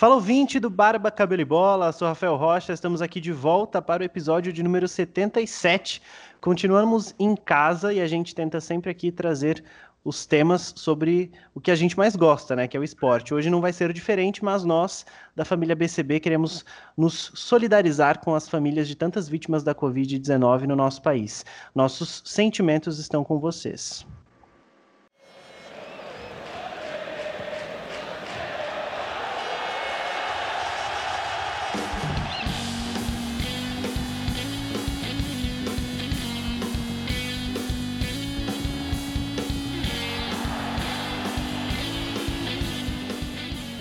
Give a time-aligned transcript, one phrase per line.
[0.00, 4.00] Fala ouvinte do Barba Cabelo e Bola, sou Rafael Rocha, estamos aqui de volta para
[4.00, 6.00] o episódio de número 77.
[6.40, 9.62] Continuamos em casa e a gente tenta sempre aqui trazer
[10.02, 13.34] os temas sobre o que a gente mais gosta, né, que é o esporte.
[13.34, 15.04] Hoje não vai ser diferente, mas nós
[15.36, 16.64] da família BCB queremos
[16.96, 21.44] nos solidarizar com as famílias de tantas vítimas da Covid-19 no nosso país.
[21.74, 24.06] Nossos sentimentos estão com vocês.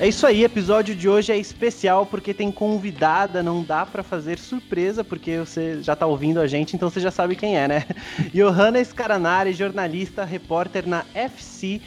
[0.02, 4.39] É isso aí, episódio de hoje é especial porque tem convidada, não dá para fazer
[4.39, 7.85] surpresa porque você já tá ouvindo a gente, então você já sabe quem é, né?
[8.34, 11.81] Johanna Scaranari, jornalista, repórter na FC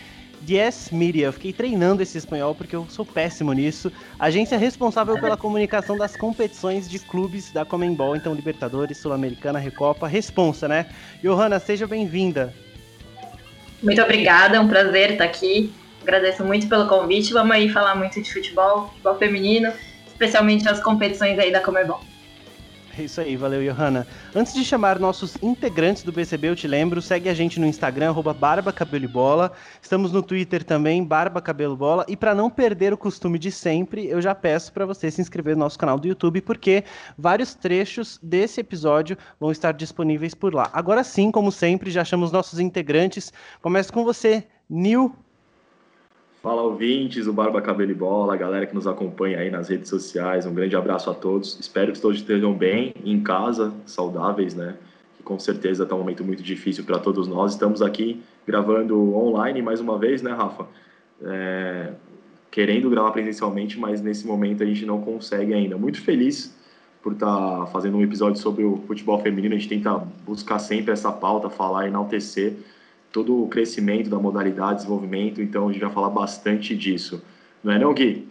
[0.47, 1.25] Yes Media.
[1.25, 3.91] Eu fiquei treinando esse espanhol porque eu sou péssimo nisso.
[4.19, 10.69] Agência responsável pela comunicação das competições de clubes da Comembol, então Libertadores, Sul-Americana, Recopa, responsa,
[10.69, 10.85] né?
[11.23, 12.53] Johanna, seja bem-vinda.
[13.83, 15.73] Muito obrigada, é um prazer estar aqui.
[16.03, 17.33] Agradeço muito pelo convite.
[17.33, 19.73] Vamos aí falar muito de futebol, futebol feminino,
[20.07, 22.01] especialmente as competições aí da Comebol.
[22.99, 24.07] É isso aí, valeu, Johanna.
[24.35, 28.11] Antes de chamar nossos integrantes do PCB, eu te lembro, segue a gente no Instagram,
[28.11, 29.53] arroba Barba Cabelo e Bola.
[29.81, 32.05] Estamos no Twitter também, Barba Cabelo Bola.
[32.07, 35.57] E para não perder o costume de sempre, eu já peço para você se inscrever
[35.57, 36.85] no nosso canal do YouTube, porque
[37.17, 40.69] vários trechos desse episódio vão estar disponíveis por lá.
[40.71, 43.33] Agora sim, como sempre, já chamamos nossos integrantes.
[43.63, 45.17] Começo com você, Nil
[46.43, 49.89] Fala ouvintes, o Barba Cabelo e Bola, a galera que nos acompanha aí nas redes
[49.89, 51.57] sociais, um grande abraço a todos.
[51.61, 54.75] Espero que todos estejam bem, em casa, saudáveis, né?
[55.17, 57.53] Que com certeza está um momento muito difícil para todos nós.
[57.53, 60.67] Estamos aqui gravando online mais uma vez, né, Rafa?
[61.23, 61.93] É...
[62.51, 65.79] Querendo gravar presencialmente, mas nesse momento a gente não consegue ainda.
[65.79, 66.53] Muito feliz
[67.05, 69.55] por estar tá fazendo um episódio sobre o futebol feminino.
[69.55, 72.57] A gente tenta buscar sempre essa pauta, falar, enaltecer
[73.13, 77.23] todo o crescimento da modalidade, desenvolvimento, então a gente vai falar bastante disso.
[77.63, 78.27] Não é não, Gui?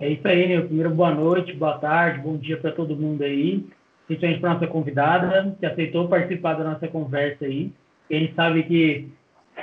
[0.00, 0.60] É isso aí, né?
[0.62, 3.66] Primeiro, boa noite, boa tarde, bom dia para todo mundo aí.
[4.06, 7.72] Principalmente para nossa convidada, que aceitou participar da nossa conversa aí.
[8.10, 9.08] A gente sabe que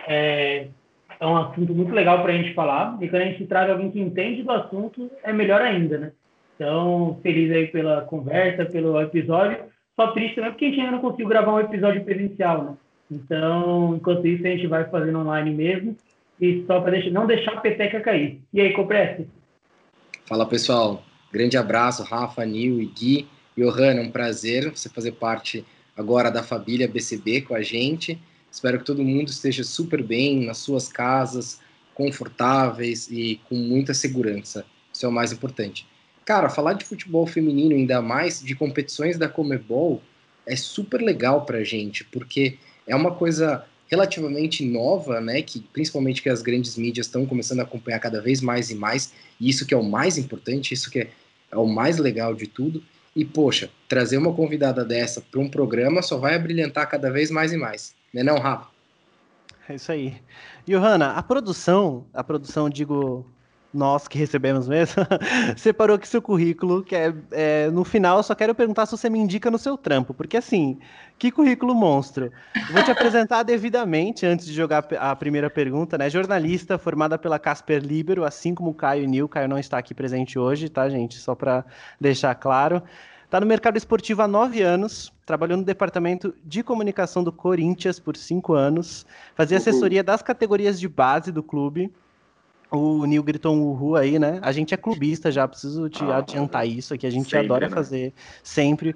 [0.07, 0.67] é,
[1.19, 2.97] é um assunto muito legal para a gente falar.
[3.01, 6.11] E quando a gente traz alguém que entende do assunto, é melhor ainda, né?
[6.55, 9.57] Então, feliz aí pela conversa, pelo episódio.
[9.99, 12.77] Só triste também porque a gente ainda não conseguiu gravar um episódio presencial, né?
[13.11, 15.97] Então, enquanto isso, a gente vai fazendo online mesmo.
[16.39, 18.39] E só para não deixar a peteca cair.
[18.53, 19.27] E aí, Copreste?
[20.25, 21.03] Fala, pessoal.
[21.33, 23.27] Grande abraço, Rafa, Nil e Gui.
[23.57, 25.65] Johanna, um prazer você fazer parte
[25.97, 28.17] agora da família BCB com a gente.
[28.49, 31.59] Espero que todo mundo esteja super bem nas suas casas,
[31.93, 34.65] confortáveis e com muita segurança.
[34.93, 35.85] Isso é o mais importante.
[36.29, 39.99] Cara, falar de futebol feminino, ainda mais de competições da Comebol,
[40.45, 46.29] é super legal pra gente, porque é uma coisa relativamente nova, né, que principalmente que
[46.29, 49.73] as grandes mídias estão começando a acompanhar cada vez mais e mais, e isso que
[49.73, 51.09] é o mais importante, isso que é,
[51.51, 52.83] é o mais legal de tudo.
[53.15, 57.51] E poxa, trazer uma convidada dessa para um programa só vai abrilhantar cada vez mais
[57.53, 57.95] e mais.
[58.13, 58.67] Né não, Rafa?
[59.67, 60.15] É isso aí.
[60.67, 63.25] Johanna, a produção, a produção, digo,
[63.73, 65.03] nós que recebemos mesmo,
[65.55, 69.09] separou aqui seu currículo, que é, é, no final eu só quero perguntar se você
[69.09, 70.79] me indica no seu trampo, porque assim,
[71.17, 72.31] que currículo monstro.
[72.71, 76.09] vou te apresentar devidamente antes de jogar a primeira pergunta, né?
[76.09, 79.27] Jornalista formada pela Casper Libero, assim como o Caio Nil.
[79.27, 81.17] Caio não está aqui presente hoje, tá, gente?
[81.17, 81.65] Só para
[81.99, 82.81] deixar claro.
[83.25, 88.17] Está no mercado esportivo há nove anos, trabalhou no departamento de comunicação do Corinthians por
[88.17, 89.05] cinco anos,
[89.35, 91.93] fazia assessoria das categorias de base do clube
[92.71, 94.39] o Nil gritou um uhul aí, né?
[94.41, 97.67] A gente é clubista já, preciso te ah, adiantar isso aqui, a gente sempre, adora
[97.67, 97.73] né?
[97.73, 98.13] fazer
[98.43, 98.95] sempre.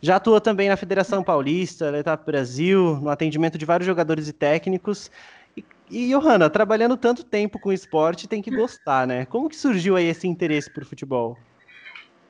[0.00, 5.10] Já atuou também na Federação Paulista, Letap Brasil, no atendimento de vários jogadores e técnicos.
[5.56, 9.24] E, e Johanna, trabalhando tanto tempo com esporte, tem que gostar, né?
[9.24, 11.38] Como que surgiu aí esse interesse por futebol?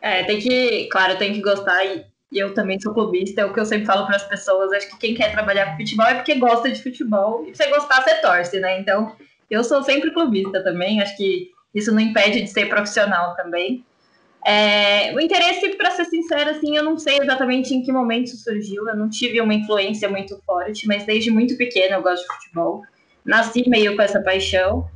[0.00, 3.52] É, tem que, claro, tem que gostar e, e eu também sou clubista, é o
[3.52, 6.14] que eu sempre falo para as pessoas, acho que quem quer trabalhar com futebol é
[6.14, 8.78] porque gosta de futebol, e se você gostar, você torce, né?
[8.78, 9.16] Então,
[9.54, 13.84] eu sou sempre clubista também, acho que isso não impede de ser profissional também.
[14.46, 18.86] É, o interesse, para ser sincera, assim, eu não sei exatamente em que momento surgiu,
[18.86, 22.82] eu não tive uma influência muito forte, mas desde muito pequena eu gosto de futebol.
[23.24, 24.86] Nasci meio com essa paixão,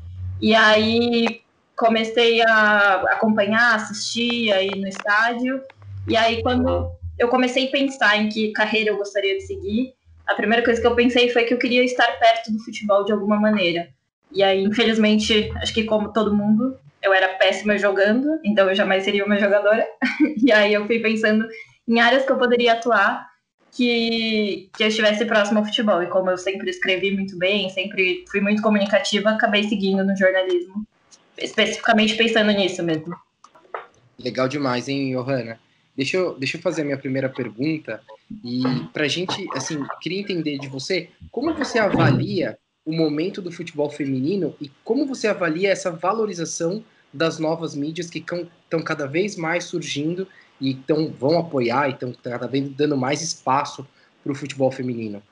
[0.40, 1.40] e aí
[1.75, 5.62] comecei a acompanhar, assistir aí no estádio,
[6.06, 9.94] e aí quando eu comecei a pensar em que carreira eu gostaria de seguir,
[10.26, 13.12] a primeira coisa que eu pensei foi que eu queria estar perto do futebol de
[13.12, 13.88] alguma maneira.
[14.33, 19.05] E aí, infelizmente, acho que como todo mundo, eu era péssima jogando, então eu jamais
[19.05, 19.87] seria uma jogadora.
[20.43, 21.47] e aí eu fui pensando
[21.87, 23.27] em áreas que eu poderia atuar
[23.73, 26.03] que, que eu estivesse próximo ao futebol.
[26.03, 30.87] E como eu sempre escrevi muito bem, sempre fui muito comunicativa, acabei seguindo no jornalismo,
[31.39, 33.15] especificamente pensando nisso mesmo.
[34.19, 35.59] Legal demais, hein, Johanna?
[35.97, 38.01] Deixa eu, deixa eu fazer a minha primeira pergunta.
[38.45, 43.52] E para a gente, assim, queria entender de você como você avalia o momento do
[43.52, 46.82] futebol feminino e como você avalia essa valorização
[47.12, 50.26] das novas mídias que estão cada vez mais surgindo
[50.58, 53.87] e tão, vão apoiar e estão cada vez dando mais espaço
[54.25, 55.23] para o futebol feminino?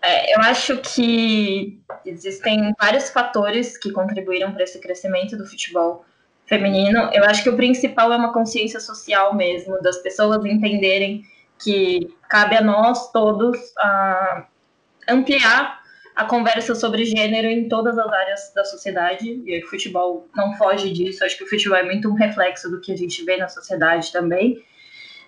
[0.00, 6.04] É, eu acho que existem vários fatores que contribuíram para esse crescimento do futebol
[6.46, 7.10] feminino.
[7.12, 11.24] Eu acho que o principal é uma consciência social mesmo, das pessoas entenderem
[11.58, 14.44] que cabe a nós todos uh,
[15.08, 15.79] ampliar
[16.20, 20.92] a conversa sobre gênero em todas as áreas da sociedade, e o futebol não foge
[20.92, 23.48] disso, acho que o futebol é muito um reflexo do que a gente vê na
[23.48, 24.62] sociedade também,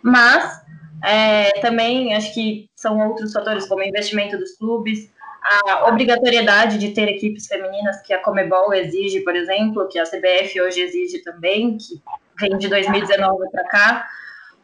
[0.03, 0.63] mas
[1.03, 5.11] é, também acho que são outros fatores, como investimento dos clubes,
[5.43, 10.61] a obrigatoriedade de ter equipes femininas que a Comebol exige, por exemplo, que a CBF
[10.61, 12.03] hoje exige também, que
[12.39, 14.09] vem de 2019 para cá.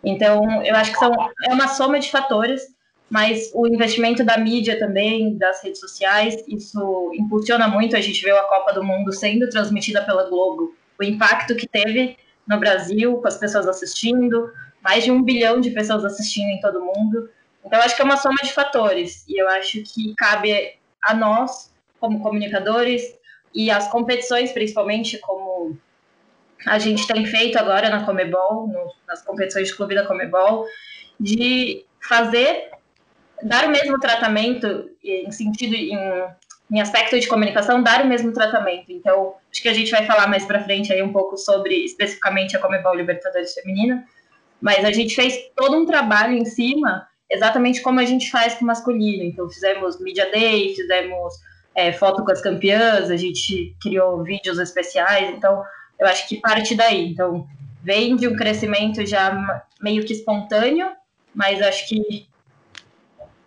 [0.04, 1.10] Então, eu acho que são,
[1.48, 2.77] é uma soma de fatores
[3.08, 7.96] mas o investimento da mídia também, das redes sociais, isso impulsiona muito.
[7.96, 12.16] A gente viu a Copa do Mundo sendo transmitida pela Globo, o impacto que teve
[12.46, 14.52] no Brasil, com as pessoas assistindo,
[14.82, 17.30] mais de um bilhão de pessoas assistindo em todo mundo.
[17.64, 21.72] Então, acho que é uma soma de fatores, e eu acho que cabe a nós,
[22.00, 23.02] como comunicadores,
[23.54, 25.76] e as competições, principalmente, como
[26.66, 30.66] a gente tem feito agora na Comebol, no, nas competições de clube da Comebol,
[31.18, 32.70] de fazer
[33.42, 35.96] dar o mesmo tratamento em sentido em,
[36.70, 38.90] em aspecto de comunicação, dar o mesmo tratamento.
[38.90, 42.56] Então, acho que a gente vai falar mais para frente aí um pouco sobre especificamente
[42.56, 44.04] a Comebol Libertadores Feminina,
[44.60, 48.64] mas a gente fez todo um trabalho em cima, exatamente como a gente faz com
[48.64, 49.24] o masculino.
[49.24, 51.34] Então, fizemos Media Day, fizemos
[51.74, 55.62] é, foto com as campeãs, a gente criou vídeos especiais, então
[55.98, 57.08] eu acho que parte daí.
[57.08, 57.46] Então,
[57.82, 60.90] vem de um crescimento já meio que espontâneo,
[61.34, 62.27] mas acho que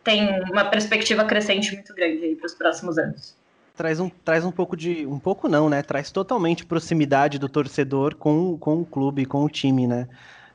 [0.04, 3.36] tem uma perspectiva crescente muito grande para os próximos anos.
[3.76, 5.06] Traz um, traz um pouco de.
[5.06, 5.82] Um pouco não, né?
[5.82, 10.08] Traz totalmente proximidade do torcedor com, com o clube, com o time, né?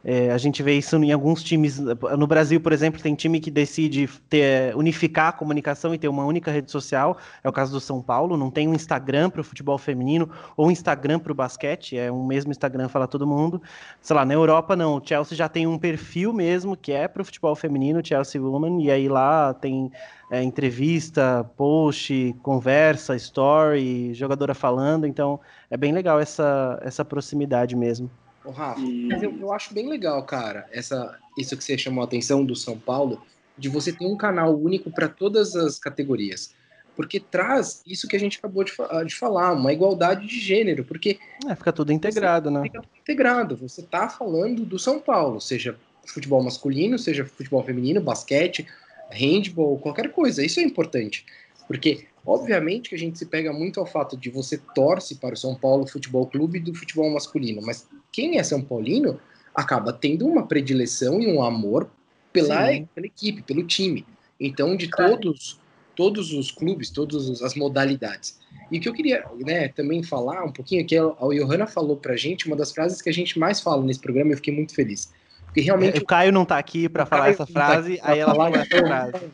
[0.08, 1.81] É, a gente vê isso em alguns times.
[1.81, 6.25] No Brasil, por exemplo, tem time que decide ter, unificar a comunicação e ter uma
[6.25, 7.19] única rede social.
[7.43, 8.37] É o caso do São Paulo.
[8.37, 11.99] Não tem um Instagram para o futebol feminino ou um Instagram para o basquete.
[11.99, 13.61] É um mesmo Instagram, fala todo mundo.
[14.00, 14.99] Sei lá, na Europa, não.
[14.99, 18.81] O Chelsea já tem um perfil mesmo que é para o futebol feminino, Chelsea Woman.
[18.85, 19.91] E aí lá tem
[20.31, 25.05] é, entrevista, post, conversa, story, jogadora falando.
[25.05, 28.08] Então é bem legal essa, essa proximidade mesmo.
[28.46, 29.08] Ô, Rafa, e...
[29.08, 32.54] mas eu, eu acho bem legal, cara, essa, isso que você chamou a atenção do
[32.54, 33.22] São Paulo,
[33.58, 36.54] de você ter um canal único para todas as categorias.
[36.94, 38.72] Porque traz isso que a gente acabou de,
[39.06, 40.82] de falar, uma igualdade de gênero.
[40.82, 41.19] Porque.
[41.46, 42.62] É, fica tudo integrado, né?
[42.62, 43.56] Fica tudo integrado.
[43.56, 45.76] Você tá falando do São Paulo, seja
[46.06, 48.66] futebol masculino, seja futebol feminino, basquete,
[49.10, 50.43] handball, qualquer coisa.
[50.43, 51.26] Isso é importante.
[51.66, 55.38] Porque Obviamente que a gente se pega muito ao fato de você torce para o
[55.38, 57.87] São Paulo Futebol Clube do futebol masculino, mas
[58.17, 59.20] quem é São Paulino
[59.55, 61.87] acaba tendo uma predileção e um amor
[62.32, 64.06] pela, pela equipe, pelo time.
[64.41, 65.61] Então, de todos
[65.94, 68.39] todos os clubes, todas as modalidades.
[68.70, 72.17] E o que eu queria né, também falar um pouquinho, que a Johanna falou pra
[72.17, 75.11] gente, uma das frases que a gente mais fala nesse programa, eu fiquei muito feliz.
[75.46, 75.96] Porque realmente.
[75.96, 78.56] É, o Caio não tá aqui para falar essa tá frase, tá aí ela falou
[78.56, 79.27] essa frase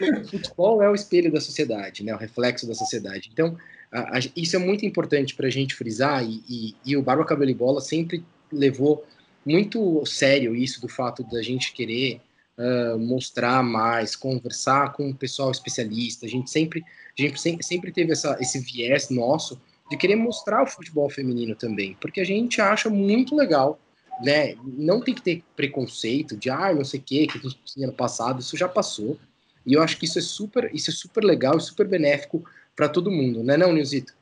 [0.20, 3.30] o futebol é o espelho da sociedade, né, o reflexo da sociedade.
[3.32, 3.56] Então,
[3.94, 7.24] a, a, isso é muito importante para a gente frisar, e, e, e, o Barba
[7.24, 9.04] Cabelo e Bola sempre levou
[9.46, 12.20] muito sério isso do fato da gente querer
[12.58, 16.26] uh, mostrar mais, conversar com o pessoal especialista.
[16.26, 16.82] A gente sempre,
[17.18, 19.60] a gente sempre, sempre teve essa, esse viés nosso
[19.90, 23.78] de querer mostrar o futebol feminino também, porque a gente acha muito legal
[24.22, 24.54] né?
[24.64, 27.86] Não tem que ter preconceito de ah, não sei o que, que a gente tinha
[27.86, 29.18] no passado, isso já passou.
[29.66, 32.44] E eu acho que isso é super, isso é super legal e super benéfico
[32.76, 34.12] para todo mundo, né, não, Nilzito?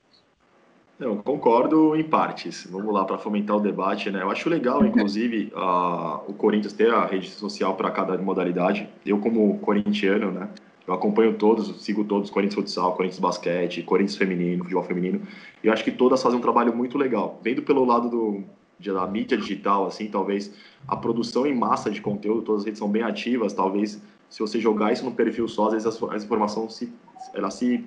[1.01, 2.67] Eu concordo em partes.
[2.71, 4.23] Vamos lá para fomentar o debate, né?
[4.23, 8.89] Eu acho legal, inclusive, a, o Corinthians ter a rede social para cada modalidade.
[9.05, 10.49] Eu, como corintiano, né?
[10.87, 15.23] Eu acompanho todos, sigo todos, Corinthians Futsal, Corinthians Basquete, Corinthians Feminino, Futebol Feminino.
[15.63, 17.41] E eu acho que todas fazem um trabalho muito legal.
[17.43, 18.45] Vendo pelo lado do,
[18.93, 20.53] da mídia digital, assim, talvez
[20.87, 24.59] a produção em massa de conteúdo, todas as redes são bem ativas, talvez se você
[24.59, 26.93] jogar isso no perfil só, às vezes as, informações se,
[27.35, 27.85] ela se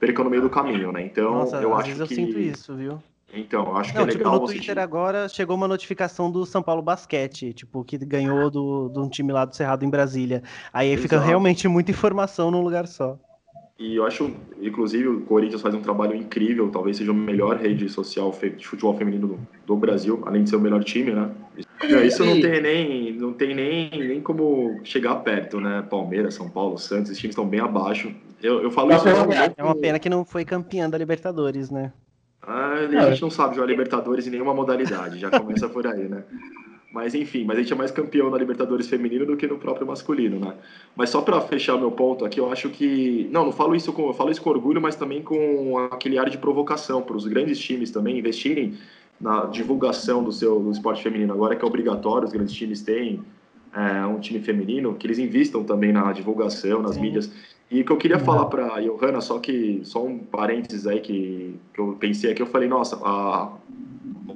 [0.00, 1.04] perca no meio do caminho, né?
[1.04, 2.14] Então, Nossa, eu às acho vezes que...
[2.14, 2.98] eu sinto isso, viu?
[3.32, 4.40] Então, acho que Não, é tipo, legal.
[4.40, 8.98] no Twitter agora chegou uma notificação do São Paulo Basquete, tipo, que ganhou do, de
[8.98, 10.42] um time lá do Cerrado em Brasília.
[10.72, 11.02] Aí Exato.
[11.02, 13.16] fica realmente muita informação num lugar só.
[13.78, 14.30] E eu acho,
[14.60, 18.96] inclusive, o Corinthians faz um trabalho incrível, talvez seja a melhor rede social de futebol
[18.96, 21.30] feminino do, do Brasil, além de ser o melhor time, né?
[21.82, 25.84] Não, Isso não tem nem, não tem nem, nem como chegar perto, né?
[25.88, 28.12] Palmeiras, São Paulo, Santos, esses times estão bem abaixo.
[28.42, 29.04] Eu, eu falo isso.
[29.04, 29.52] né?
[29.56, 31.92] É uma pena que não foi campeã da Libertadores, né?
[32.42, 36.24] Ah, a gente não sabe jogar Libertadores em nenhuma modalidade, já começa por aí, né?
[36.92, 39.86] Mas enfim, mas a gente é mais campeão na Libertadores feminino do que no próprio
[39.86, 40.54] masculino, né?
[40.96, 44.08] Mas só para fechar meu ponto aqui, eu acho que não, não falo isso com,
[44.08, 47.60] eu falo isso com orgulho, mas também com aquele ar de provocação para os grandes
[47.60, 48.76] times também investirem
[49.20, 51.32] na divulgação do seu do esporte feminino.
[51.32, 53.20] Agora que é obrigatório, os grandes times têm
[53.74, 57.02] é, um time feminino, que eles invistam também na divulgação, nas Sim.
[57.02, 57.30] mídias.
[57.70, 61.54] E o que eu queria falar para Johanna, só que só um parênteses aí que,
[61.72, 63.52] que eu pensei aqui, eu falei, nossa, a,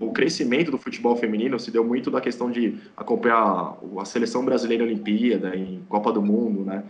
[0.01, 4.85] o crescimento do futebol feminino se deu muito da questão de acompanhar a seleção brasileira
[4.85, 6.85] Olimpíada, em Copa do Mundo, né?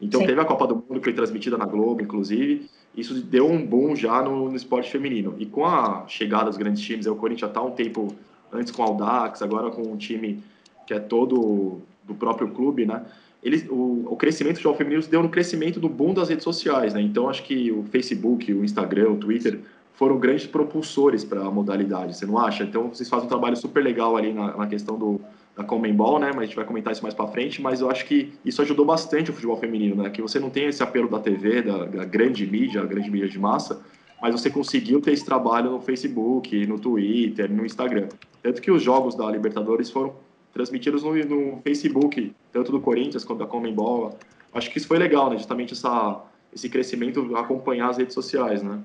[0.00, 0.26] Então Sim.
[0.26, 3.96] teve a Copa do Mundo que foi transmitida na Globo, inclusive, isso deu um boom
[3.96, 5.34] já no, no esporte feminino.
[5.38, 8.08] E com a chegada dos grandes times, aí o Corinthians está um tempo
[8.52, 10.42] antes com o Audax, agora com um time
[10.86, 13.02] que é todo do próprio clube, né?
[13.42, 16.94] Eles, o, o crescimento do futebol feminino deu no crescimento do boom das redes sociais,
[16.94, 17.00] né?
[17.00, 19.60] Então acho que o Facebook, o Instagram, o Twitter
[19.94, 22.64] foram grandes propulsores para a modalidade, você não acha?
[22.64, 25.20] Então vocês fazem um trabalho super legal ali na, na questão do,
[25.56, 26.28] da Comembol, né?
[26.28, 27.62] Mas a gente vai comentar isso mais para frente.
[27.62, 30.10] Mas eu acho que isso ajudou bastante o futebol feminino, né?
[30.10, 33.28] Que você não tem esse apelo da TV, da, da grande mídia, a grande mídia
[33.28, 33.82] de massa,
[34.20, 38.08] mas você conseguiu ter esse trabalho no Facebook, no Twitter, no Instagram.
[38.42, 40.14] Tanto que os jogos da Libertadores foram
[40.52, 44.18] transmitidos no, no Facebook, tanto do Corinthians quanto da Comembol.
[44.52, 45.36] Acho que isso foi legal, né?
[45.36, 46.22] Justamente essa,
[46.54, 48.78] esse crescimento acompanhar as redes sociais, né?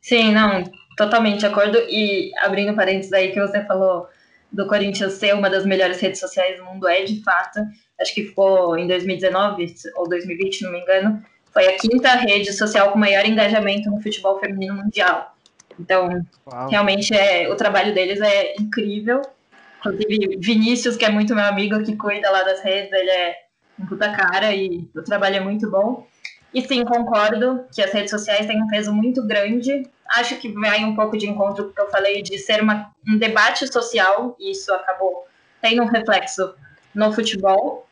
[0.00, 0.64] Sim, não,
[0.96, 1.78] totalmente de acordo.
[1.88, 4.08] E abrindo parênteses aí que você falou
[4.52, 7.60] do Corinthians ser uma das melhores redes sociais do mundo, é de fato.
[8.00, 11.22] Acho que ficou em 2019 ou 2020, se não me engano.
[11.52, 15.34] Foi a quinta rede social com maior engajamento no futebol feminino mundial.
[15.78, 16.08] Então,
[16.46, 16.68] Uau.
[16.68, 19.22] realmente é, o trabalho deles é incrível.
[19.78, 23.36] Inclusive, Vinícius, que é muito meu amigo, que cuida lá das redes, ele é
[23.78, 26.06] um puta cara e o trabalho é muito bom.
[26.54, 29.86] E sim, concordo que as redes sociais têm um peso muito grande.
[30.12, 32.90] Acho que vai um pouco de encontro com o que eu falei de ser uma,
[33.08, 35.26] um debate social, e isso acabou
[35.60, 36.54] tendo um reflexo
[36.94, 37.86] no futebol.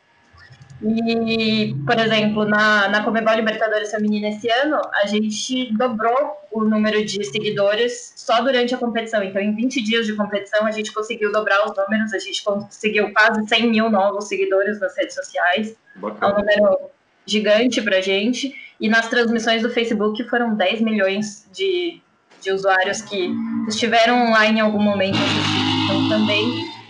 [0.82, 7.04] E, por exemplo, na, na Comebol Libertadores Feminina esse ano, a gente dobrou o número
[7.04, 9.22] de seguidores só durante a competição.
[9.22, 13.12] Então, em 20 dias de competição, a gente conseguiu dobrar os números, a gente conseguiu
[13.12, 15.76] quase 100 mil novos seguidores nas redes sociais.
[15.96, 16.38] É um Bacana.
[16.38, 16.78] número
[17.26, 18.54] gigante pra gente.
[18.80, 22.00] E nas transmissões do Facebook foram 10 milhões de,
[22.40, 23.30] de usuários que
[23.68, 25.84] estiveram lá em algum momento assistindo.
[25.84, 26.46] Então também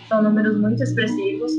[0.07, 1.51] são números muito expressivos.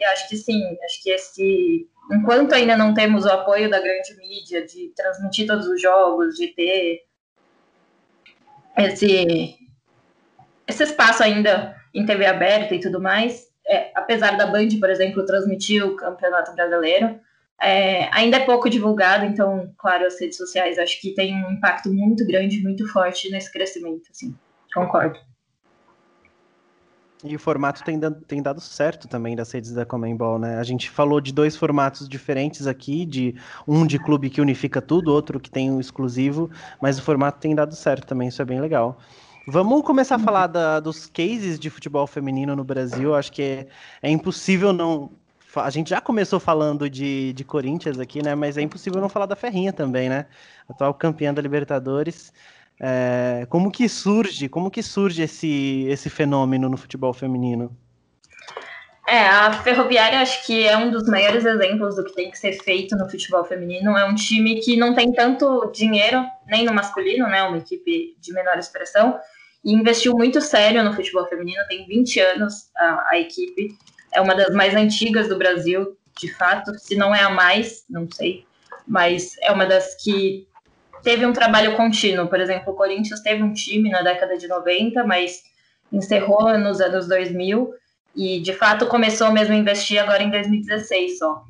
[0.00, 1.88] E acho que sim, acho que esse.
[2.10, 6.48] Enquanto ainda não temos o apoio da grande mídia de transmitir todos os jogos, de
[6.48, 7.02] ter
[8.78, 9.56] esse,
[10.66, 15.26] esse espaço ainda em TV aberta e tudo mais, é, apesar da Band, por exemplo,
[15.26, 17.20] transmitir o Campeonato Brasileiro,
[17.60, 21.92] é, ainda é pouco divulgado, então, claro, as redes sociais acho que tem um impacto
[21.92, 24.34] muito grande, muito forte nesse crescimento, assim,
[24.74, 25.18] concordo.
[27.24, 30.56] E o formato tem, dan- tem dado certo também das redes da Comembol, né?
[30.58, 33.34] A gente falou de dois formatos diferentes aqui, de
[33.66, 36.48] um de clube que unifica tudo, outro que tem um exclusivo,
[36.80, 39.00] mas o formato tem dado certo também, isso é bem legal.
[39.44, 43.14] Vamos começar a falar da- dos cases de futebol feminino no Brasil.
[43.16, 43.66] Acho que é,
[44.02, 45.10] é impossível não.
[45.56, 48.34] A gente já começou falando de, de Corinthians aqui, né?
[48.34, 50.26] Mas é impossível não falar da Ferrinha também, né?
[50.68, 52.32] Atual campeã da Libertadores.
[52.80, 57.76] É, como que surge, como que surge esse, esse fenômeno no futebol feminino?
[59.08, 62.52] É, a Ferroviária acho que é um dos maiores exemplos do que tem que ser
[62.62, 63.96] feito no futebol feminino.
[63.96, 67.42] É um time que não tem tanto dinheiro, nem no masculino, né?
[67.42, 69.18] Uma equipe de menor expressão,
[69.64, 71.66] e investiu muito sério no futebol feminino.
[71.68, 73.74] Tem 20 anos a, a equipe,
[74.18, 76.76] é uma das mais antigas do Brasil, de fato.
[76.76, 78.44] Se não é a mais, não sei,
[78.86, 80.46] mas é uma das que
[81.04, 82.26] teve um trabalho contínuo.
[82.26, 85.42] Por exemplo, o Corinthians teve um time na década de 90, mas
[85.92, 87.72] encerrou nos anos 2000
[88.16, 91.44] e de fato começou mesmo a investir agora em 2016 só.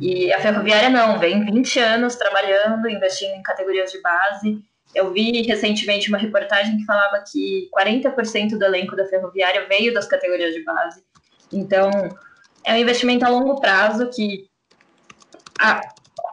[0.00, 4.58] E a Ferroviária não, vem 20 anos trabalhando, investindo em categorias de base.
[4.92, 10.06] Eu vi recentemente uma reportagem que falava que 40% do elenco da Ferroviária veio das
[10.06, 11.04] categorias de base.
[11.52, 11.90] Então,
[12.64, 14.48] é um investimento a longo prazo que
[15.58, 15.80] a,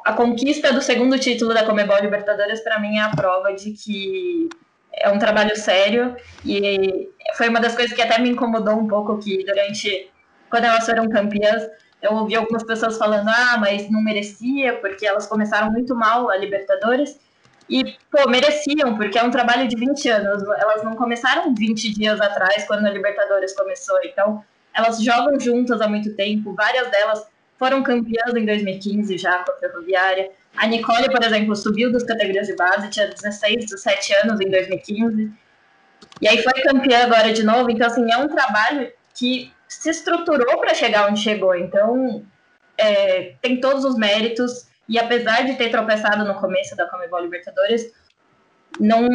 [0.05, 4.49] a conquista do segundo título da Comebol Libertadores para mim é a prova de que
[4.93, 9.17] é um trabalho sério e foi uma das coisas que até me incomodou um pouco
[9.19, 10.09] que durante
[10.49, 11.67] quando elas foram campeãs
[12.01, 16.37] eu ouvi algumas pessoas falando ah mas não merecia porque elas começaram muito mal a
[16.37, 17.19] Libertadores.
[17.69, 22.21] E pô mereciam porque é um trabalho de 20 anos elas não começaram 20 dias
[22.21, 23.97] atrás quando a Libertadores começou.
[24.05, 24.41] Então
[24.77, 27.25] elas jogam juntas há muito tempo várias delas
[27.57, 32.47] foram campeãs em 2015 já com a Ferroviária a Nicole, por exemplo, subiu das categorias
[32.47, 35.31] de base, tinha 16, 17 anos em 2015.
[36.19, 37.69] E aí foi campeã agora de novo.
[37.69, 41.53] Então, assim, é um trabalho que se estruturou para chegar onde chegou.
[41.53, 42.25] Então,
[42.75, 44.67] é, tem todos os méritos.
[44.89, 47.93] E apesar de ter tropeçado no começo da Comebol Libertadores,
[48.79, 49.07] não,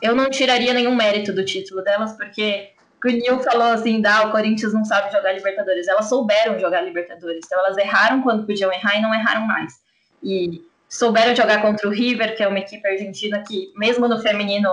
[0.00, 2.74] eu não tiraria nenhum mérito do título delas, porque
[3.04, 5.86] o Nil falou assim, dá, o Corinthians não sabe jogar Libertadores.
[5.86, 7.40] Elas souberam jogar Libertadores.
[7.44, 9.74] Então elas erraram quando podiam errar e não erraram mais.
[10.22, 14.68] E souberam jogar contra o River, que é uma equipe argentina que, mesmo no feminino,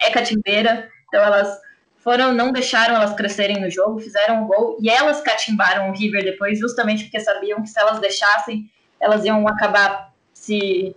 [0.00, 0.88] é catimbeira.
[1.08, 1.60] Então elas
[1.98, 6.24] foram, não deixaram elas crescerem no jogo, fizeram o gol e elas catimbaram o River
[6.24, 10.94] depois, justamente porque sabiam que se elas deixassem, elas iam acabar se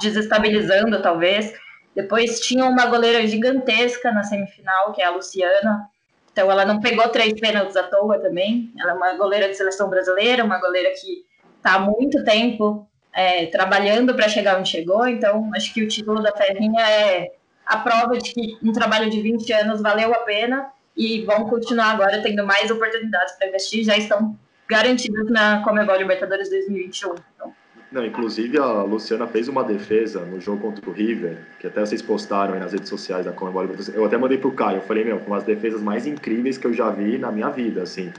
[0.00, 1.52] desestabilizando, talvez.
[1.94, 5.88] Depois tinham uma goleira gigantesca na semifinal, que é a Luciana,
[6.32, 8.72] então ela não pegou três pênaltis à toa também.
[8.78, 11.24] Ela é uma goleira de seleção brasileira, uma goleira que
[11.56, 15.06] está há muito tempo é, trabalhando para chegar onde chegou.
[15.06, 17.32] Então acho que o título da Ferrinha é
[17.66, 21.92] a prova de que um trabalho de 20 anos valeu a pena e vão continuar
[21.92, 23.84] agora tendo mais oportunidades para investir.
[23.84, 24.36] Já estão
[24.68, 27.14] garantidos na Comebol Libertadores 2021.
[27.34, 27.52] Então,
[27.90, 32.00] não, inclusive a Luciana fez uma defesa no jogo contra o River, que até vocês
[32.00, 33.66] postaram aí nas redes sociais da Comebol.
[33.92, 36.66] Eu até mandei pro Caio, eu falei, meu, foi uma das defesas mais incríveis que
[36.66, 38.12] eu já vi na minha vida, assim.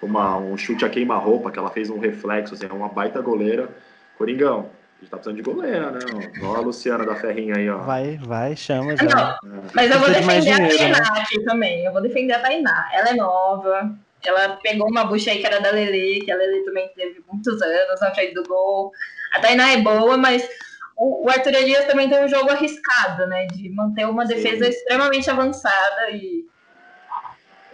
[0.00, 3.68] Uma, um chute a queima-roupa, que ela fez um reflexo, assim, é uma baita goleira.
[4.16, 5.98] Coringão, a gente tá precisando de goleira, né?
[6.42, 7.78] Olha a Luciana da Ferrinha aí, ó.
[7.78, 9.38] Vai, vai, chama já.
[9.42, 9.62] Não.
[9.74, 11.20] Mas eu vou defender a Tainá né?
[11.20, 11.84] aqui também.
[11.84, 12.88] Eu vou defender a Tainá.
[12.92, 13.98] Ela é nova.
[14.24, 17.60] Ela pegou uma bucha aí que era da Lele, que a Lele também teve muitos
[17.62, 18.92] anos na frente do gol.
[19.34, 20.48] A Tainá é boa, mas
[20.96, 23.46] o, o Arthur Elias também tem um jogo arriscado, né?
[23.46, 24.70] De manter uma defesa Sim.
[24.70, 26.44] extremamente avançada e.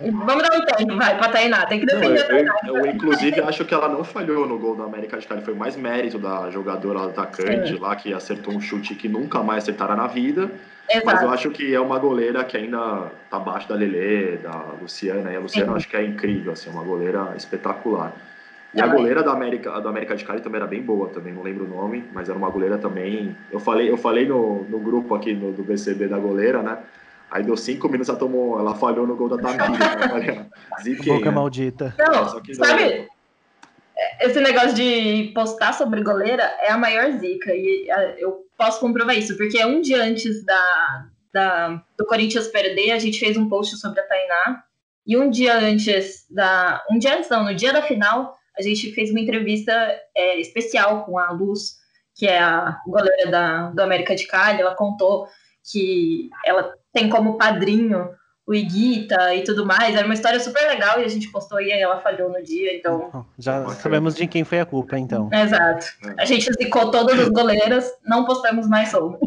[0.00, 1.66] Vamos dar um tempo, vai, pra Tainá.
[1.66, 2.54] Tem que defender não, a Tainá.
[2.66, 5.42] Eu, eu, inclusive, acho que ela não falhou no gol da América de Cali.
[5.42, 7.78] Foi mais mérito da jogadora atacante Sim.
[7.78, 10.50] lá, que acertou um chute que nunca mais acertará na vida.
[10.88, 11.06] Exato.
[11.06, 15.32] Mas eu acho que é uma goleira que ainda tá abaixo da Lele, da Luciana.
[15.32, 18.12] E a Luciana eu acho que é incrível, assim, uma goleira espetacular.
[18.74, 21.42] E a goleira da América, da América de Cali também era bem boa, também não
[21.42, 23.36] lembro o nome, mas era uma goleira também.
[23.50, 26.78] Eu falei, eu falei no, no grupo aqui no, do BCB da goleira, né?
[27.32, 30.50] Aí deu cinco minutos, ela tomou, ela falhou no gol da Tamires, né?
[30.84, 31.30] Ziquei, Boca né?
[31.30, 31.94] maldita.
[31.98, 33.08] Não, sabe,
[34.20, 39.34] esse negócio de postar sobre goleira é a maior zica, e eu posso comprovar isso,
[39.38, 44.00] porque um dia antes da, da, do Corinthians perder, a gente fez um post sobre
[44.00, 44.62] a Tainá,
[45.06, 46.84] e um dia antes da.
[46.90, 49.72] Um dia antes, não, no dia da final, a gente fez uma entrevista
[50.14, 51.78] é, especial com a Luz,
[52.14, 54.60] que é a goleira da, do América de Cali.
[54.60, 55.26] Ela contou
[55.64, 58.10] que ela tem como padrinho
[58.46, 59.94] o Iguita e tudo mais.
[59.94, 63.24] Era uma história super legal e a gente postou e ela falhou no dia, então...
[63.38, 65.30] Já sabemos de quem foi a culpa, então.
[65.32, 65.86] Exato.
[66.18, 69.18] A gente zicou todas as goleiras, não postamos mais sobre.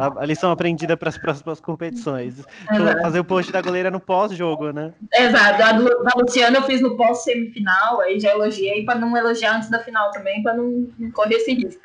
[0.00, 2.42] A, a lição aprendida para as próximas competições.
[2.70, 3.02] Exato.
[3.02, 4.92] Fazer o post da goleira no pós-jogo, né?
[5.12, 5.62] Exato.
[5.62, 9.68] A do, da Luciana eu fiz no pós-semifinal, aí já elogiei para não elogiar antes
[9.68, 11.82] da final também, para não, não, correr esse risco.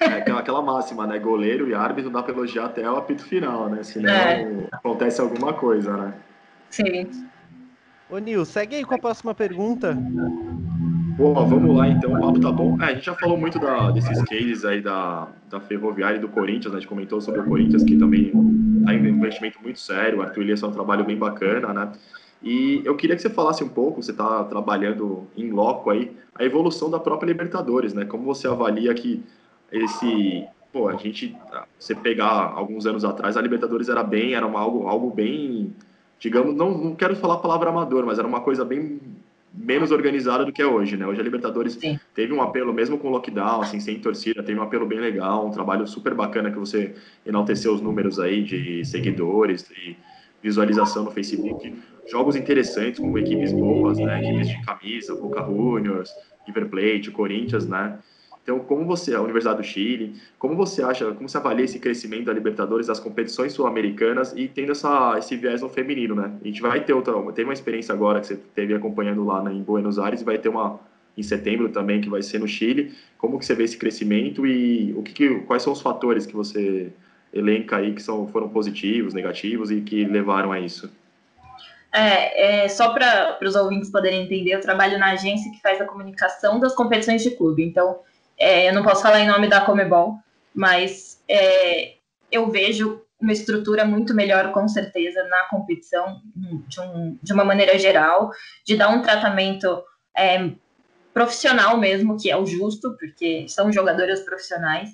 [0.00, 1.18] É aquela, aquela máxima, né?
[1.18, 3.82] Goleiro e árbitro dá para elogiar até o apito final, né?
[3.82, 4.68] Senão é.
[4.70, 6.14] acontece alguma coisa, né?
[6.70, 7.26] Sim.
[8.08, 9.96] Ô, Nil, segue aí com a próxima pergunta.
[11.16, 12.80] Bom, vamos lá então, o papo tá bom.
[12.80, 16.28] É, a gente já falou muito da, desses cases aí da, da Ferroviária e do
[16.28, 16.78] Corinthians, né?
[16.78, 18.30] a gente comentou sobre o Corinthians, que também
[18.84, 21.92] tá em um investimento muito sério, o Arthur Elias é um trabalho bem bacana, né?
[22.42, 26.44] E eu queria que você falasse um pouco, você está trabalhando em loco aí, a
[26.44, 28.04] evolução da própria Libertadores, né?
[28.04, 29.22] Como você avalia que
[29.72, 30.44] esse...
[30.72, 31.36] Pô, a gente...
[31.78, 35.74] Você pegar alguns anos atrás, a Libertadores era bem, era uma, algo, algo bem...
[36.20, 39.00] Digamos, não, não quero falar a palavra amador, mas era uma coisa bem
[39.54, 41.06] menos organizada do que é hoje, né?
[41.06, 41.98] Hoje a Libertadores Sim.
[42.14, 45.50] teve um apelo, mesmo com lockdown, assim, sem torcida, teve um apelo bem legal, um
[45.50, 46.94] trabalho super bacana que você
[47.26, 49.96] enalteceu os números aí de seguidores e
[50.42, 51.74] visualização no Facebook.
[52.10, 54.22] Jogos interessantes com equipes boas, né?
[54.22, 56.10] Equipes de camisa, Boca Juniors,
[56.46, 57.98] River Plate, Corinthians, né?
[58.42, 62.24] Então, como você, a Universidade do Chile, como você acha, como você avalia esse crescimento
[62.24, 66.32] da Libertadores, das competições sul-americanas e tendo essa, esse viés no feminino, né?
[66.42, 69.52] A gente vai ter outra, tem uma experiência agora que você teve acompanhando lá né,
[69.52, 70.80] em Buenos Aires, vai ter uma
[71.16, 72.94] em setembro também que vai ser no Chile.
[73.18, 76.34] Como que você vê esse crescimento e o que, que quais são os fatores que
[76.34, 76.90] você
[77.32, 80.90] elenca aí que são, foram positivos, negativos e que levaram a isso.
[81.94, 85.84] É, é só para os ouvintes poderem entender, eu trabalho na agência que faz a
[85.84, 87.62] comunicação das competições de clube.
[87.62, 88.00] Então,
[88.42, 90.16] é, eu não posso falar em nome da Comebol,
[90.52, 91.94] mas é,
[92.30, 96.20] eu vejo uma estrutura muito melhor, com certeza, na competição,
[96.66, 98.32] de, um, de uma maneira geral,
[98.66, 99.84] de dar um tratamento
[100.16, 100.50] é,
[101.14, 104.90] profissional mesmo, que é o justo, porque são jogadoras profissionais.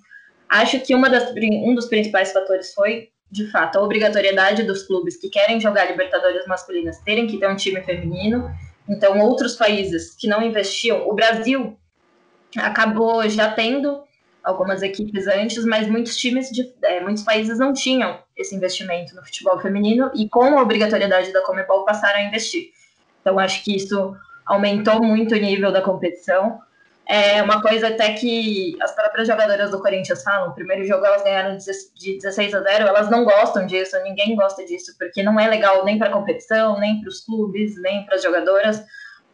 [0.46, 5.16] Acho que uma das, um dos principais fatores foi, de fato, a obrigatoriedade dos clubes
[5.16, 8.50] que querem jogar Libertadores masculinas terem que ter um time feminino.
[8.86, 11.78] Então, outros países que não investiam, o Brasil
[12.56, 14.02] acabou já tendo
[14.42, 19.22] algumas equipes antes, mas muitos times de é, muitos países não tinham esse investimento no
[19.22, 22.70] futebol feminino e com a obrigatoriedade da Comebol passaram a investir.
[23.20, 26.58] Então acho que isso aumentou muito o nível da competição.
[27.06, 31.22] É uma coisa até que as próprias jogadoras do Corinthians falam, o primeiro jogo elas
[31.22, 35.48] ganharam de 16 a 0, elas não gostam disso, ninguém gosta disso, porque não é
[35.48, 38.82] legal nem para a competição, nem para os clubes, nem para as jogadoras,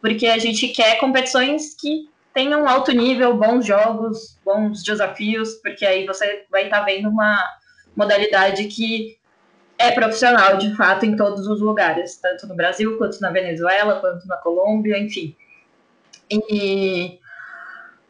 [0.01, 6.05] porque a gente quer competições que tenham alto nível, bons jogos, bons desafios, porque aí
[6.05, 7.41] você vai estar tá vendo uma
[7.95, 9.17] modalidade que
[9.77, 14.27] é profissional, de fato, em todos os lugares, tanto no Brasil, quanto na Venezuela, quanto
[14.27, 15.33] na Colômbia, enfim.
[16.29, 17.19] E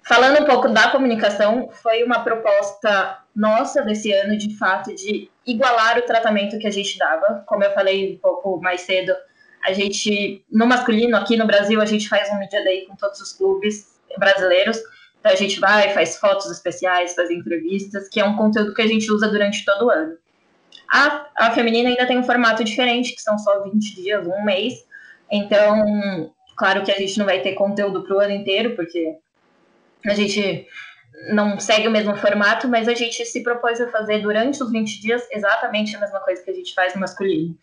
[0.03, 5.99] falando um pouco da comunicação, foi uma proposta nossa desse ano, de fato, de igualar
[5.99, 7.43] o tratamento que a gente dava.
[7.45, 9.13] Como eu falei um pouco mais cedo,
[9.63, 13.19] a gente, no masculino, aqui no Brasil, a gente faz um Media Day com todos
[13.19, 14.80] os clubes, brasileiros.
[15.19, 18.88] Então a gente vai, faz fotos especiais, faz entrevistas, que é um conteúdo que a
[18.88, 20.17] gente usa durante todo o ano.
[20.91, 24.86] A, a feminina ainda tem um formato diferente, que são só 20 dias, um mês.
[25.32, 29.15] Então, claro que a gente não vai ter conteúdo para o ano inteiro, porque
[30.06, 30.67] a gente
[31.32, 35.01] não segue o mesmo formato, mas a gente se propôs a fazer durante os 20
[35.01, 37.58] dias exatamente a mesma coisa que a gente faz no masculino.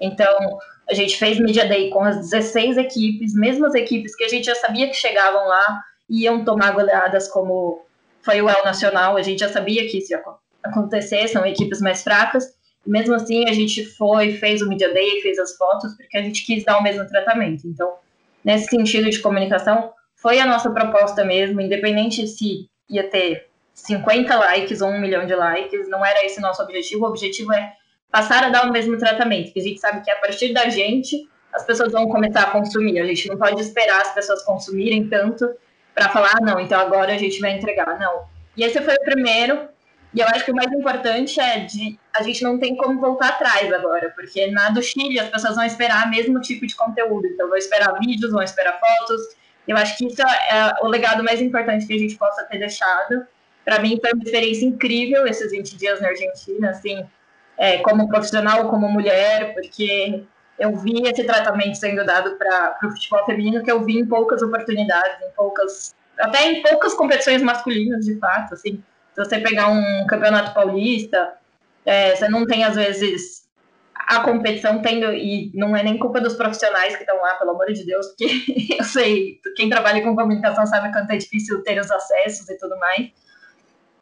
[0.00, 0.58] Então,
[0.90, 4.54] a gente fez Media Day com as 16 equipes, mesmas equipes que a gente já
[4.54, 7.84] sabia que chegavam lá, iam tomar goleadas como
[8.22, 10.22] foi o El Nacional, a gente já sabia que isso ia
[10.62, 12.54] acontecer, são equipes mais fracas,
[12.86, 16.44] mesmo assim a gente foi, fez o Media Day, fez as fotos, porque a gente
[16.44, 17.66] quis dar o mesmo tratamento.
[17.66, 17.94] Então,
[18.44, 24.80] nesse sentido de comunicação, foi a nossa proposta mesmo, independente se ia ter 50 likes
[24.80, 27.72] ou um milhão de likes, não era esse nosso objetivo, o objetivo é
[28.10, 31.28] passar a dar o mesmo tratamento, que a gente sabe que a partir da gente
[31.52, 35.48] as pessoas vão começar a consumir, a gente não pode esperar as pessoas consumirem tanto
[35.94, 37.98] para falar, ah, não, então agora a gente vai entregar.
[37.98, 38.24] Não.
[38.56, 39.68] E esse foi o primeiro.
[40.12, 43.30] E eu acho que o mais importante é de a gente não tem como voltar
[43.30, 47.26] atrás agora, porque na do Chile as pessoas vão esperar o mesmo tipo de conteúdo.
[47.26, 49.20] Então vão esperar vídeos, vão esperar fotos.
[49.66, 53.26] Eu acho que isso é o legado mais importante que a gente possa ter deixado.
[53.64, 57.04] Para mim foi uma experiência incrível esses 20 dias na Argentina, assim,
[57.56, 60.22] é, como profissional, como mulher, porque
[60.58, 64.42] eu vi esse tratamento sendo dado para o futebol feminino que eu vi em poucas
[64.42, 70.06] oportunidades, em poucas, até em poucas competições masculinas, de fato, assim, se você pegar um
[70.06, 71.34] campeonato paulista,
[71.84, 73.44] é, você não tem às vezes
[73.94, 77.72] a competição tendo e não é nem culpa dos profissionais que estão lá, pelo amor
[77.72, 81.90] de Deus, porque eu sei, quem trabalha com comunicação sabe quanto é difícil ter os
[81.90, 83.10] acessos e tudo mais.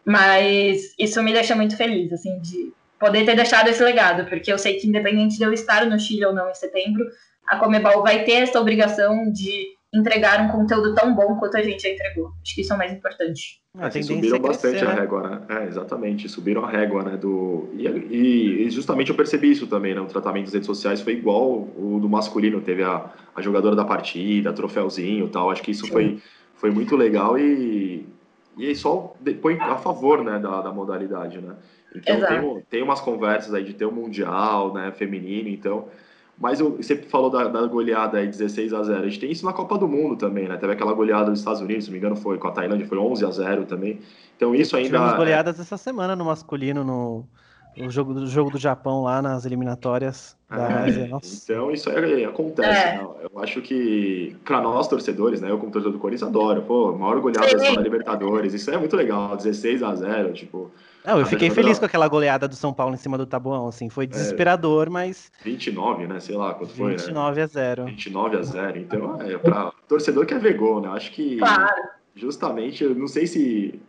[0.05, 4.57] Mas isso me deixa muito feliz, assim, de poder ter deixado esse legado, porque eu
[4.57, 7.05] sei que independente de eu estar no Chile ou não em setembro,
[7.49, 11.83] a Comebol vai ter essa obrigação de entregar um conteúdo tão bom quanto a gente
[11.83, 12.31] já entregou.
[12.41, 13.61] Acho que isso é o mais importante.
[13.77, 15.01] É, subiram bastante crescer, a né?
[15.01, 15.41] régua, né?
[15.49, 17.17] É, exatamente, subiram a régua, né?
[17.17, 17.69] Do...
[17.77, 20.01] E, e, justamente eu percebi isso também, né?
[20.01, 23.85] O tratamento das redes sociais foi igual o do masculino, teve a, a jogadora da
[23.85, 25.51] partida, troféuzinho e tal.
[25.51, 26.23] Acho que isso foi,
[26.55, 28.07] foi muito legal e,
[28.57, 31.55] e só põe a favor né, da, da modalidade, né?
[31.94, 35.88] Então tem, tem umas conversas aí de ter um mundial, né, feminino, então.
[36.38, 39.00] Mas eu, você falou da, da goleada aí 16 a 0.
[39.00, 40.57] A gente tem isso na Copa do Mundo também, né?
[40.57, 42.98] Teve aquela goleada dos Estados Unidos, se não me engano, foi com a Tailândia, foi
[42.98, 44.00] 11 a 0 também.
[44.37, 47.24] Então isso ainda Tivemos é goleadas essa semana no masculino no
[47.79, 51.11] o jogo do jogo do Japão lá nas eliminatórias da é,
[51.45, 52.69] Então isso aí acontece.
[52.69, 52.99] É.
[52.99, 53.09] Né?
[53.23, 55.51] Eu acho que para nós torcedores, né?
[55.51, 56.63] Eu como torcedor do Corinthians adoro.
[56.63, 58.53] Pô, maior goleada da Libertadores.
[58.53, 59.37] Isso é muito legal.
[59.37, 60.71] 16 a 0, tipo.
[61.05, 63.91] Não, eu fiquei feliz com aquela goleada do São Paulo em cima do Tabuão, assim,
[63.91, 64.07] foi é.
[64.07, 65.33] desesperador, é, mas...
[65.45, 67.43] 29, né, sei lá quanto foi, 29 né?
[67.43, 67.85] a 0.
[67.87, 71.75] 29 a 0, então é para torcedor que é ver gol, né, acho que claro.
[72.15, 73.81] justamente, eu não sei se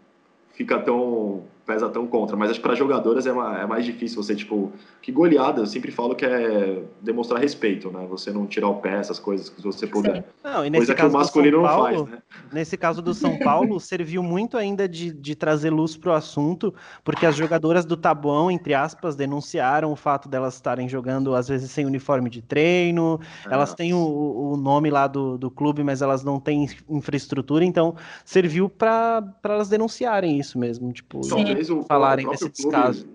[0.56, 4.36] fica tão pesa tão contra, mas acho que para jogadoras é, é, mais difícil você,
[4.36, 4.71] tipo,
[5.02, 8.06] que goleada, eu sempre falo que é demonstrar respeito, né?
[8.10, 10.26] Você não tirar o pé, essas coisas que você puder.
[10.43, 12.23] Não, e nesse Coisa caso que o masculino Paulo, não faz, né?
[12.52, 16.73] Nesse caso do São Paulo, serviu muito ainda de, de trazer luz pro assunto,
[17.04, 21.71] porque as jogadoras do Tabuão, entre aspas, denunciaram o fato delas estarem jogando, às vezes,
[21.71, 23.54] sem uniforme de treino, é.
[23.54, 27.95] elas têm o, o, nome lá do, do clube, mas elas não têm infraestrutura, então
[28.26, 31.21] serviu para elas denunciarem isso mesmo, tipo,
[31.53, 33.07] talvez o, falarem desse descaso.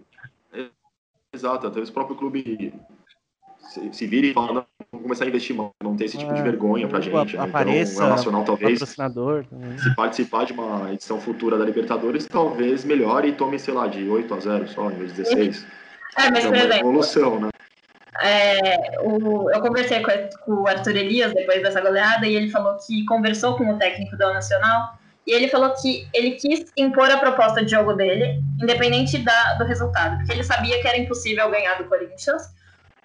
[1.32, 2.72] Exato, talvez o próprio clube
[3.68, 6.34] se, se vire e fala, não, vamos começar a investir, não ter esse tipo é,
[6.34, 7.36] de vergonha pra gente.
[7.36, 7.42] Né?
[7.42, 13.28] Apareça, então, o Nacional talvez, se participar de uma edição futura da Libertadores, talvez melhore
[13.28, 15.66] e tome, sei lá, de 8 a 0 só, em vez de 16.
[16.16, 17.48] É, mas, é por exemplo, evolução, né?
[18.20, 20.10] É, o, eu conversei com,
[20.44, 24.16] com, o Arthur Elias depois dessa goleada e ele falou que conversou com o técnico
[24.16, 24.97] do Nacional
[25.28, 29.64] e ele falou que ele quis impor a proposta de jogo dele, independente da, do
[29.64, 32.50] resultado, porque ele sabia que era impossível ganhar do Corinthians,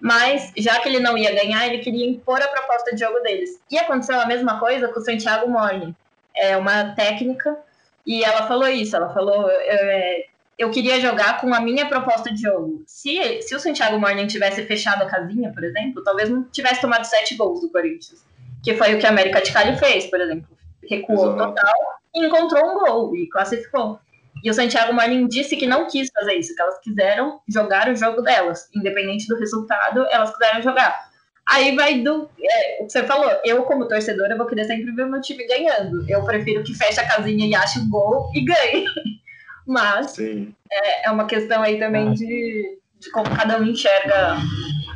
[0.00, 3.60] mas já que ele não ia ganhar, ele queria impor a proposta de jogo deles.
[3.70, 5.94] E aconteceu a mesma coisa com o Santiago Morning,
[6.34, 7.58] é uma técnica,
[8.06, 10.24] e ela falou isso, ela falou, é,
[10.58, 12.84] eu queria jogar com a minha proposta de jogo.
[12.86, 17.04] Se, se o Santiago Morning tivesse fechado a casinha, por exemplo, talvez não tivesse tomado
[17.04, 18.24] sete gols do Corinthians,
[18.62, 20.48] que foi o que a América de Cali fez, por exemplo.
[20.88, 21.54] Recuou Exato.
[21.54, 23.98] total e encontrou um gol e classificou.
[24.42, 27.96] E o Santiago Morning disse que não quis fazer isso, que elas quiseram jogar o
[27.96, 31.08] jogo delas, independente do resultado, elas quiseram jogar.
[31.46, 32.28] Aí vai do.
[32.40, 35.46] É, o que você falou, eu, como torcedora, vou querer sempre ver o meu time
[35.46, 36.04] ganhando.
[36.08, 38.86] Eu prefiro que feche a casinha e ache o gol e ganhe.
[39.66, 44.36] Mas é, é, uma questão aí também de, de como cada um enxerga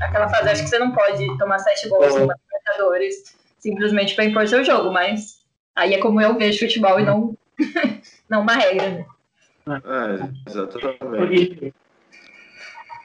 [0.00, 0.48] aquela fase.
[0.50, 4.92] Acho que você não pode tomar sete gols no Libertadores simplesmente para impor seu jogo,
[4.92, 5.37] mas
[5.78, 7.34] aí é como eu vejo futebol e não,
[8.28, 9.06] não uma regra, né?
[9.68, 11.74] É, exatamente.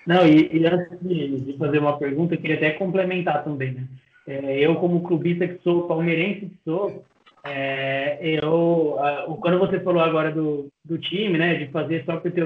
[0.05, 3.87] Não, e, e antes de, de, fazer uma pergunta, eu queria até complementar também, né?
[4.25, 7.03] É, eu, como clubista que sou, palmeirense que sou,
[7.45, 8.97] é, eu,
[9.41, 12.43] quando você falou agora do, do time, né, de fazer só por ter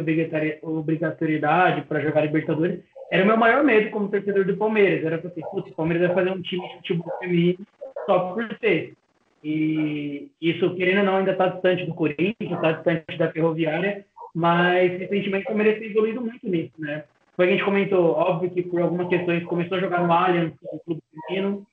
[0.63, 2.80] obrigatoriedade para jogar Libertadores,
[3.12, 5.06] era o meu maior medo como torcedor do Palmeiras.
[5.06, 7.60] Era porque, putz, o Palmeiras vai fazer um time de futebol feminino
[8.06, 8.94] só por ter.
[9.50, 14.06] E isso, querendo ou não, ainda está distante do Corinthians, está distante da Ferroviária,
[14.36, 17.06] mas recentemente o Palmeiras tem evoluído muito nisso, né?
[17.34, 20.80] Foi a gente comentou, óbvio que por algumas questões começou a jogar no Allianz, no
[20.82, 21.66] clube feminino,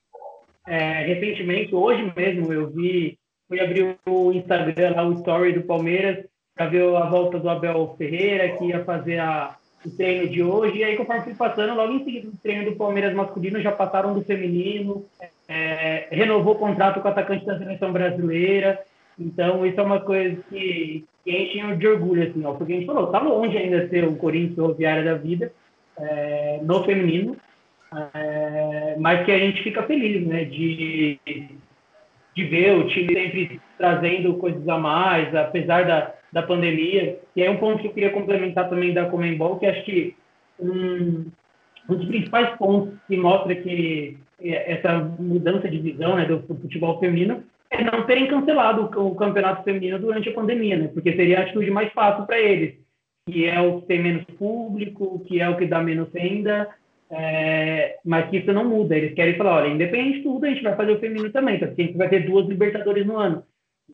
[0.65, 6.25] é, recentemente, hoje mesmo, eu vi, fui abrir o Instagram lá, o story do Palmeiras,
[6.55, 9.53] para ver a volta do Abel Ferreira, que ia fazer a,
[9.85, 10.77] o treino de hoje.
[10.77, 14.13] E aí, conforme fui passando, logo em seguida do treino do Palmeiras masculino, já passaram
[14.13, 15.05] do feminino,
[15.47, 18.79] é, renovou o contrato com o atacante da seleção brasileira.
[19.17, 22.85] Então, isso é uma coisa que, que enche de orgulho, assim, ó, porque a gente
[22.85, 25.51] falou, tá longe ainda de ser o Corinthians roviário da vida,
[25.97, 27.37] é, no feminino,
[28.13, 31.17] é, mas que a gente fica feliz, né, de,
[32.35, 37.19] de ver o time sempre trazendo coisas a mais, apesar da, da pandemia.
[37.35, 40.13] E é um ponto que eu queria complementar também da Comembol, que acho que
[40.59, 41.25] um,
[41.89, 47.43] um dos principais pontos que mostra que essa mudança de visão né, do futebol feminino
[47.69, 50.87] é não terem cancelado o campeonato feminino durante a pandemia, né?
[50.93, 52.75] Porque seria a atitude mais fácil para eles,
[53.27, 56.69] que é o que tem menos público, que é o que dá menos renda,
[57.09, 58.95] é, mas que isso não muda.
[58.95, 61.81] Eles querem falar, olha, independente de tudo, a gente vai fazer o feminino também, porque
[61.81, 63.43] a gente vai ter duas Libertadores no ano.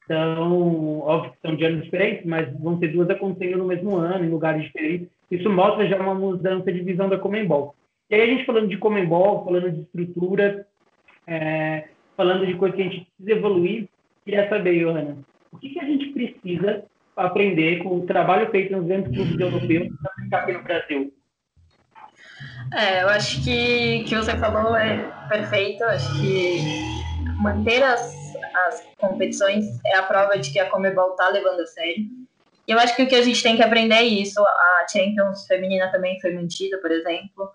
[0.03, 4.25] Então, óbvio que são de anos diferentes, mas vão ter duas acontecendo no mesmo ano,
[4.25, 5.07] em lugares diferentes.
[5.29, 7.75] Isso mostra já uma mudança de visão da Comembol.
[8.11, 10.67] E aí a gente falando de Comembol, falando de estrutura,
[11.25, 13.87] é, falando de coisa que a gente precisa evoluir,
[14.25, 15.17] queria saber, Johanna,
[15.49, 16.83] o que, que a gente precisa
[17.15, 21.13] aprender com o trabalho feito nos grandes clubes europeus para aplicar aqui no Brasil?
[22.73, 25.81] É, eu acho que o que você falou é perfeito.
[25.81, 26.59] Eu acho que
[27.41, 28.35] manter as,
[28.67, 32.05] as competições é a prova de que a Comebol está levando a sério.
[32.67, 34.41] E eu acho que o que a gente tem que aprender é isso.
[34.41, 37.49] A Champions feminina também foi mantida, por exemplo.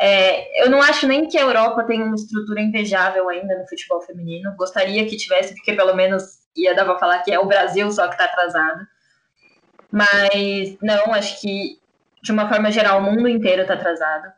[0.00, 4.00] É, eu não acho nem que a Europa tem uma estrutura invejável ainda no futebol
[4.00, 4.54] feminino.
[4.56, 6.22] Gostaria que tivesse, porque pelo menos
[6.56, 8.86] ia dar para falar que é o Brasil só que está atrasado.
[9.90, 11.78] Mas não, acho que
[12.22, 14.32] de uma forma geral o mundo inteiro está atrasado.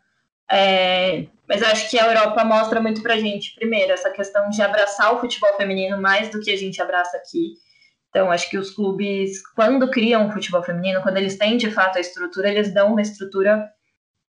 [0.50, 5.14] É, mas acho que a Europa mostra muito pra gente, primeiro, essa questão de abraçar
[5.14, 7.54] o futebol feminino mais do que a gente abraça aqui.
[8.08, 11.98] Então, acho que os clubes, quando criam o futebol feminino, quando eles têm de fato
[11.98, 13.70] a estrutura, eles dão uma estrutura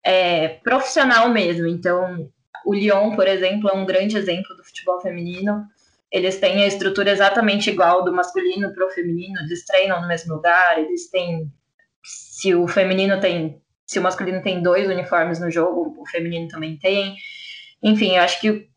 [0.04, 1.66] é, profissional mesmo.
[1.66, 2.28] Então,
[2.64, 5.64] o Lyon, por exemplo, é um grande exemplo do futebol feminino.
[6.10, 10.34] Eles têm a estrutura exatamente igual do masculino para o feminino, eles treinam no mesmo
[10.34, 11.50] lugar, eles têm
[12.02, 16.76] se o feminino tem, se o masculino tem dois uniformes no jogo, o feminino também
[16.76, 17.16] tem.
[17.82, 18.68] Enfim, eu acho que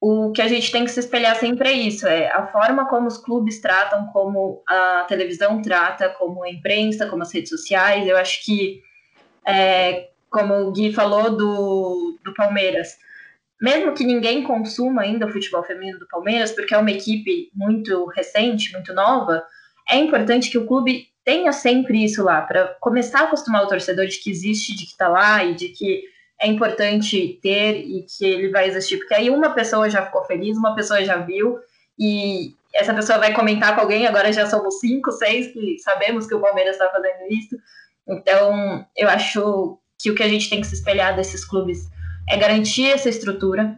[0.00, 3.06] o que a gente tem que se espelhar sempre é isso, é a forma como
[3.06, 8.06] os clubes tratam, como a televisão trata, como a imprensa, como as redes sociais.
[8.06, 8.80] Eu acho que,
[9.46, 12.96] é, como o Gui falou do, do Palmeiras,
[13.60, 18.06] mesmo que ninguém consuma ainda o futebol feminino do Palmeiras, porque é uma equipe muito
[18.06, 19.44] recente, muito nova,
[19.88, 24.06] é importante que o clube tenha sempre isso lá, para começar a acostumar o torcedor
[24.06, 26.04] de que existe, de que está lá e de que
[26.40, 28.96] é importante ter e que ele vai existir.
[28.96, 31.58] Porque aí uma pessoa já ficou feliz, uma pessoa já viu,
[31.98, 36.34] e essa pessoa vai comentar com alguém, agora já somos cinco, seis que sabemos que
[36.34, 37.56] o Palmeiras está fazendo isso.
[38.08, 41.88] Então, eu acho que o que a gente tem que se espelhar desses clubes
[42.28, 43.76] é garantir essa estrutura.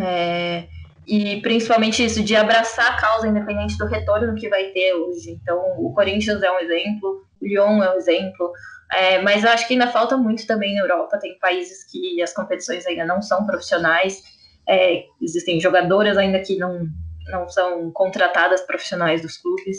[0.00, 0.66] É,
[1.06, 5.30] e principalmente isso, de abraçar a causa independente do retorno que vai ter hoje.
[5.30, 8.52] Então, o Corinthians é um exemplo, o Lyon é um exemplo,
[8.92, 11.18] é, mas eu acho que ainda falta muito também na Europa.
[11.18, 14.22] Tem países que as competições ainda não são profissionais,
[14.68, 16.86] é, existem jogadoras ainda que não,
[17.28, 19.78] não são contratadas profissionais dos clubes.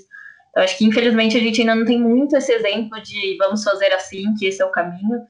[0.50, 3.94] Então, acho que infelizmente a gente ainda não tem muito esse exemplo de vamos fazer
[3.94, 5.26] assim, que esse é o caminho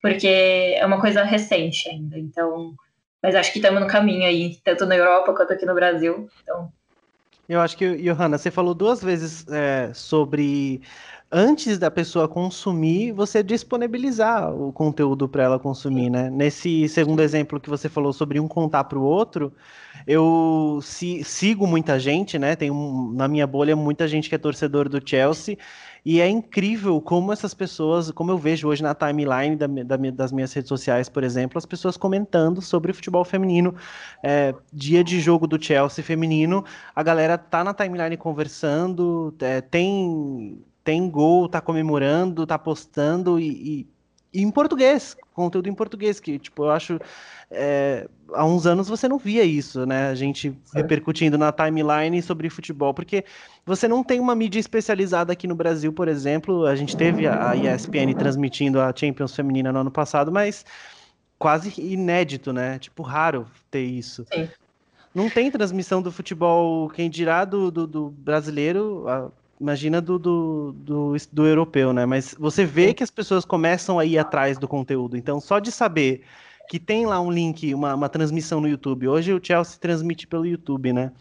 [0.00, 2.18] porque é uma coisa recente ainda.
[2.18, 2.74] Então,
[3.22, 6.28] mas acho que estamos no caminho aí, tanto na Europa quanto aqui no Brasil.
[6.42, 6.72] Então.
[7.48, 10.82] Eu acho que, Johanna, você falou duas vezes é, sobre
[11.30, 16.30] antes da pessoa consumir, você disponibilizar o conteúdo para ela consumir, né?
[16.30, 19.52] Nesse segundo exemplo que você falou sobre um contar para o outro,
[20.06, 22.56] eu si, sigo muita gente, né?
[22.56, 25.58] Tem um, na minha bolha muita gente que é torcedor do Chelsea
[26.04, 30.32] e é incrível como essas pessoas, como eu vejo hoje na timeline da, da, das
[30.32, 33.74] minhas redes sociais, por exemplo, as pessoas comentando sobre futebol feminino.
[34.22, 36.64] É, dia de jogo do Chelsea feminino,
[36.94, 43.50] a galera tá na timeline conversando, é, tem tem gol, tá comemorando, tá postando e,
[43.50, 43.86] e,
[44.32, 46.98] e, em português, conteúdo em português, que tipo, eu acho
[47.50, 50.08] é, há uns anos você não via isso, né?
[50.08, 53.22] A gente repercutindo na timeline sobre futebol, porque
[53.66, 56.64] você não tem uma mídia especializada aqui no Brasil, por exemplo.
[56.64, 60.64] A gente teve a ESPN transmitindo a Champions Feminina no ano passado, mas
[61.38, 62.78] quase inédito, né?
[62.78, 64.24] Tipo, raro ter isso.
[64.32, 64.48] Sim.
[65.14, 69.04] Não tem transmissão do futebol, quem dirá do, do, do brasileiro,
[69.60, 72.06] imagina do, do, do, do, europeu, né?
[72.06, 75.16] Mas você vê que as pessoas começam a ir atrás do conteúdo.
[75.16, 76.22] Então, só de saber
[76.68, 79.08] que tem lá um link, uma, uma transmissão no YouTube.
[79.08, 81.12] Hoje o Chelsea transmite pelo YouTube, né?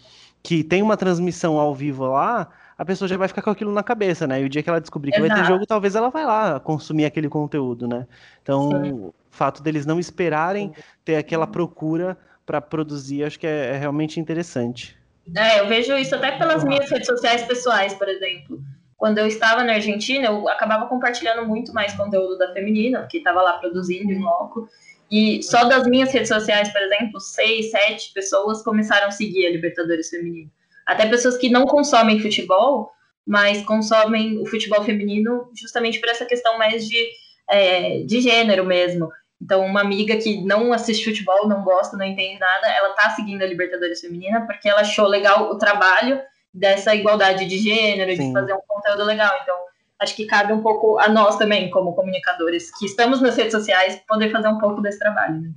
[0.43, 3.81] Que tem uma transmissão ao vivo lá, a pessoa já vai ficar com aquilo na
[3.81, 4.41] cabeça, né?
[4.41, 5.33] E o dia que ela descobrir que Exato.
[5.33, 8.05] vai ter jogo, talvez ela vai lá consumir aquele conteúdo, né?
[8.43, 8.91] Então, Sim.
[8.91, 10.71] o fato deles não esperarem
[11.03, 14.97] ter aquela procura para produzir, acho que é, é realmente interessante.
[15.35, 18.59] É, eu vejo isso até pelas minhas redes sociais pessoais, por exemplo.
[18.95, 23.41] Quando eu estava na Argentina, eu acabava compartilhando muito mais conteúdo da feminina, que estava
[23.41, 24.67] lá produzindo em loco.
[25.09, 29.51] E só das minhas redes sociais, por exemplo, seis, sete pessoas começaram a seguir a
[29.51, 30.51] Libertadores Feminino.
[30.85, 32.91] Até pessoas que não consomem futebol,
[33.25, 37.09] mas consomem o futebol feminino justamente por essa questão mais de,
[37.49, 39.09] é, de gênero mesmo.
[39.41, 43.43] Então, uma amiga que não assiste futebol, não gosta, não entende nada, ela tá seguindo
[43.43, 46.19] a Libertadores Feminina porque ela achou legal o trabalho
[46.53, 48.27] dessa igualdade de gênero, Sim.
[48.27, 49.31] de fazer um conteúdo legal.
[49.43, 49.55] Então,
[49.99, 54.01] acho que cabe um pouco a nós também, como comunicadores, que estamos nas redes sociais,
[54.07, 55.41] poder fazer um pouco desse trabalho.
[55.41, 55.51] Né?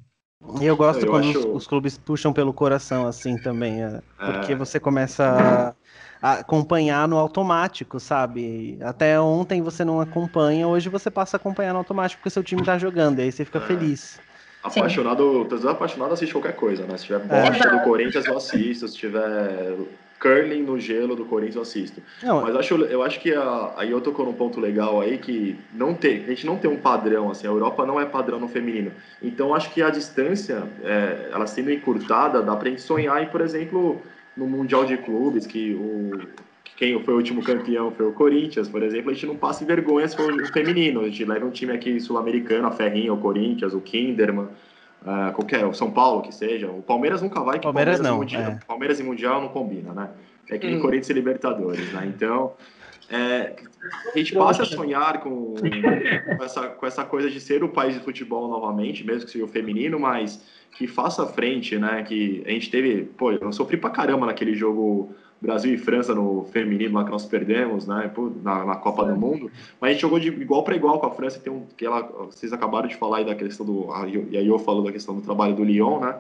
[0.60, 1.38] E eu gosto eu quando acho...
[1.38, 4.56] os, os, clubes puxam pelo coração, assim, também, é, porque é.
[4.56, 5.74] você começa a
[6.20, 8.78] acompanhar no automático, sabe?
[8.82, 12.62] Até ontem você não acompanha, hoje você passa a acompanhar no automático porque seu time
[12.62, 13.62] tá jogando, e aí você fica é.
[13.62, 14.20] feliz.
[14.62, 16.96] Apaixonado, torcedor apaixonado assiste qualquer coisa, né?
[16.98, 17.70] Se tiver bosta é.
[17.70, 18.86] do Corinthians, eu assisto.
[18.88, 19.74] Se tiver
[20.20, 22.02] curling no gelo do Corinthians, eu assisto.
[22.22, 25.16] Não, Mas eu acho, eu acho que a, aí eu tocou num ponto legal aí
[25.16, 28.38] que não tem, a gente não tem um padrão, assim, a Europa não é padrão
[28.38, 28.92] no feminino.
[29.22, 33.40] Então acho que a distância, é, ela sendo encurtada, dá pra gente sonhar aí, por
[33.40, 34.02] exemplo,
[34.36, 36.10] no Mundial de Clubes, que o
[36.80, 39.66] quem foi o último campeão foi o Corinthians, por exemplo, a gente não passa em
[39.66, 41.02] vergonha se for o feminino.
[41.02, 44.46] A gente leva um time aqui sul-americano, a Ferrinha, o Corinthians, o Kinderman,
[45.02, 46.68] uh, qualquer, o São Paulo que seja.
[46.68, 48.58] O Palmeiras nunca vai, que Palmeiras, Palmeiras não, mundial, é.
[48.66, 50.08] Palmeiras e Mundial não combina, né?
[50.48, 50.80] É que hum.
[50.80, 52.10] Corinthians e Libertadores, né?
[52.16, 52.54] Então,
[53.10, 53.56] é,
[54.14, 57.94] a gente passa a sonhar com, com, essa, com essa coisa de ser o país
[57.94, 62.02] de futebol novamente, mesmo que seja o feminino, mas que faça frente, né?
[62.02, 66.44] Que a gente teve, pô, eu sofri pra caramba naquele jogo Brasil e França no
[66.52, 68.10] feminino lá que nós perdemos, né?
[68.42, 69.50] Na, na, Copa do Mundo,
[69.80, 71.40] mas a gente jogou de igual para igual com a França.
[71.40, 73.88] Tem um que ela, vocês acabaram de falar aí da questão do
[74.30, 76.16] e aí eu falo da questão do trabalho do Lyon, né?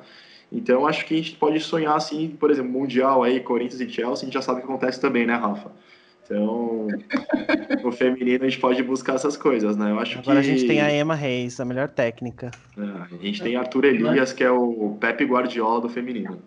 [0.50, 4.22] Então acho que a gente pode sonhar assim, por exemplo, mundial aí Corinthians e Chelsea,
[4.22, 5.70] a gente já sabe o que acontece também, né, Rafa?
[6.30, 6.86] Então,
[7.82, 9.90] no feminino a gente pode buscar essas coisas, né?
[9.90, 10.48] Eu acho Agora que...
[10.48, 12.52] a gente tem a Emma Reis, a melhor técnica.
[12.78, 16.40] É, a gente tem Arthur Elias, que é o Pepe Guardiola do feminino.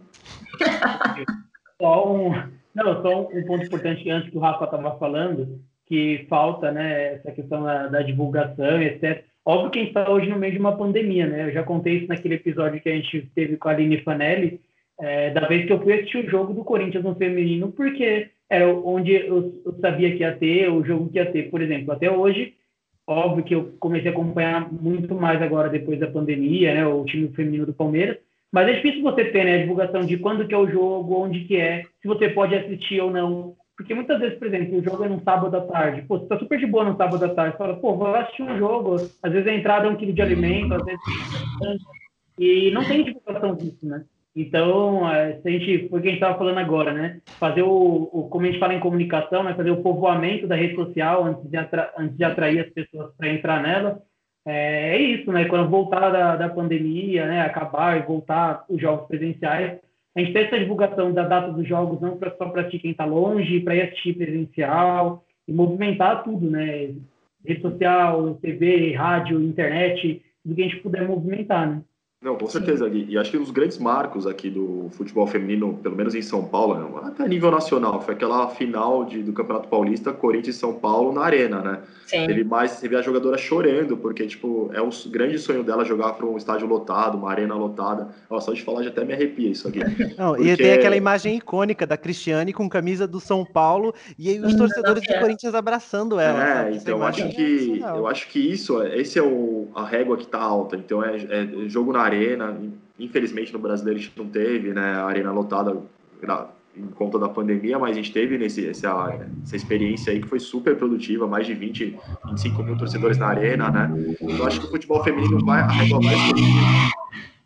[1.82, 2.32] Só um,
[2.74, 7.32] não, só um ponto importante antes que o Rafa estava falando, que falta, né, essa
[7.32, 9.26] questão da, da divulgação, etc.
[9.44, 11.48] Óbvio que a gente está hoje no meio de uma pandemia, né?
[11.50, 14.62] Eu já contei isso naquele episódio que a gente teve com a Aline Fanelli,
[15.02, 18.68] é, da vez que eu fui assistir o jogo do Corinthians no feminino, porque era
[18.68, 21.92] onde eu, eu, sabia que ia ter, o jogo que ia ter, por exemplo.
[21.92, 22.54] Até hoje,
[23.08, 26.86] óbvio que eu comecei a acompanhar muito mais agora depois da pandemia, né?
[26.86, 28.18] O time feminino do Palmeiras.
[28.52, 31.46] Mas é difícil você ter né, a divulgação de quando que é o jogo, onde
[31.46, 33.56] que é, se você pode assistir ou não.
[33.76, 36.04] Porque muitas vezes, por exemplo, o jogo é no sábado à tarde.
[36.04, 37.54] Pô, você tá super de boa no sábado à tarde.
[37.54, 38.98] Você fala, pô, vou assistir um jogo.
[39.24, 41.02] Às vezes a entrada é um quilo de alimento, às vezes...
[42.38, 44.04] E não tem divulgação disso, né?
[44.36, 47.22] Então, é, se a gente, foi o que a gente estava falando agora, né?
[47.40, 49.54] Fazer o, o, como a gente fala em comunicação, né?
[49.54, 53.30] fazer o povoamento da rede social antes de, atra, antes de atrair as pessoas para
[53.30, 54.02] entrar nela.
[54.46, 55.46] É, é, isso, né?
[55.46, 57.42] Quando voltar da, da pandemia, né?
[57.42, 59.80] Acabar e voltar os jogos presenciais,
[60.16, 63.06] a gente tem essa divulgação da data dos jogos, não pra, só para quem está
[63.06, 66.90] longe, para ir assistir presencial e movimentar tudo, né?
[67.46, 71.82] Rede social, TV, rádio, internet, tudo que a gente puder movimentar, né?
[72.24, 73.06] Não, com certeza, Gui.
[73.10, 76.46] E acho que um dos grandes marcos aqui do futebol feminino, pelo menos em São
[76.46, 80.74] Paulo, até a nível nacional, foi aquela final de, do Campeonato Paulista, Corinthians e São
[80.74, 81.80] Paulo na arena, né?
[82.06, 82.26] Sim.
[82.26, 86.26] Teve mais, teve a jogadora chorando, porque, tipo, é um grande sonho dela jogar para
[86.26, 88.08] um estádio lotado, uma arena lotada.
[88.30, 89.80] Nossa, só de falar já até me arrepia isso aqui.
[90.18, 90.50] Não, porque...
[90.50, 94.56] E tem aquela imagem icônica da Cristiane com camisa do São Paulo e aí os
[94.56, 96.68] torcedores do Corinthians abraçando ela.
[96.68, 100.28] É, então eu acho que eu acho que isso, esse é o, a régua que
[100.28, 100.78] tá alta.
[100.78, 102.13] Então é, é jogo na arena.
[103.00, 104.96] Infelizmente no brasileiro a gente não teve, né?
[104.96, 105.76] Arena lotada
[106.76, 110.40] em conta da pandemia, mas a gente teve nesse, essa, essa experiência aí que foi
[110.40, 114.16] super produtiva, mais de 20, 25 mil torcedores na arena, né?
[114.22, 116.16] Eu acho que o futebol feminino vai, a régua vai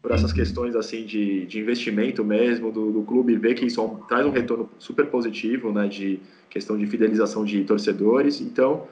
[0.02, 4.26] por essas questões assim de, de investimento mesmo do, do clube, ver que isso traz
[4.26, 5.88] um retorno super positivo, né?
[5.88, 8.88] De questão de fidelização de torcedores, então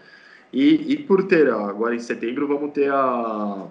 [0.51, 3.67] e, e por ter agora em setembro vamos ter a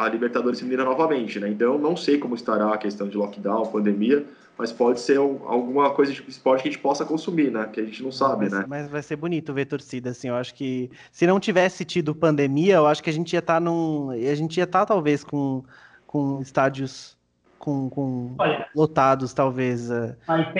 [0.00, 1.48] a Libertadores feminina novamente, né?
[1.48, 4.24] Então não sei como estará a questão de lockdown, pandemia,
[4.56, 7.68] mas pode ser alguma coisa de esporte que a gente possa consumir, né?
[7.70, 8.64] Que a gente não sabe, mas, né?
[8.66, 10.28] Mas vai ser bonito ver torcida, assim.
[10.28, 13.54] Eu acho que se não tivesse tido pandemia, eu acho que a gente ia estar
[13.54, 14.10] tá num.
[14.10, 15.62] A gente ia estar, tá, talvez, com,
[16.06, 17.16] com estádios
[17.58, 19.90] com, com Olha, lotados, talvez.
[19.90, 20.16] É,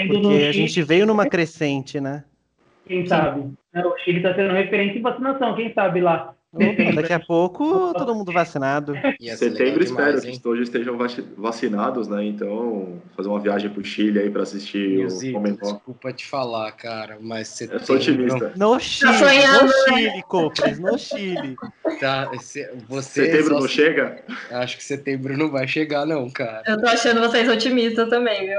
[0.06, 2.24] porque a gente veio numa crescente, né?
[2.86, 3.52] Quem sabe?
[3.74, 8.32] O Chile está sendo referência em vacinação, quem sabe lá daqui a pouco todo mundo
[8.32, 8.94] vacinado.
[9.36, 10.98] Setembro espero que todos estejam
[11.36, 12.24] vacinados, né?
[12.24, 15.72] Então, fazer uma viagem pro Chile aí para assistir Meu o Comentor.
[15.74, 17.82] Desculpa te falar, cara, mas setembro...
[17.82, 18.52] Eu sou otimista.
[18.56, 19.72] No Chile, tá no né?
[19.88, 21.56] Chile, Copres, no Chile.
[22.00, 22.30] Tá,
[22.88, 24.24] você setembro não chega?
[24.50, 26.62] Acho que setembro não vai chegar, não, cara.
[26.66, 28.58] Eu tô achando vocês otimistas também, viu?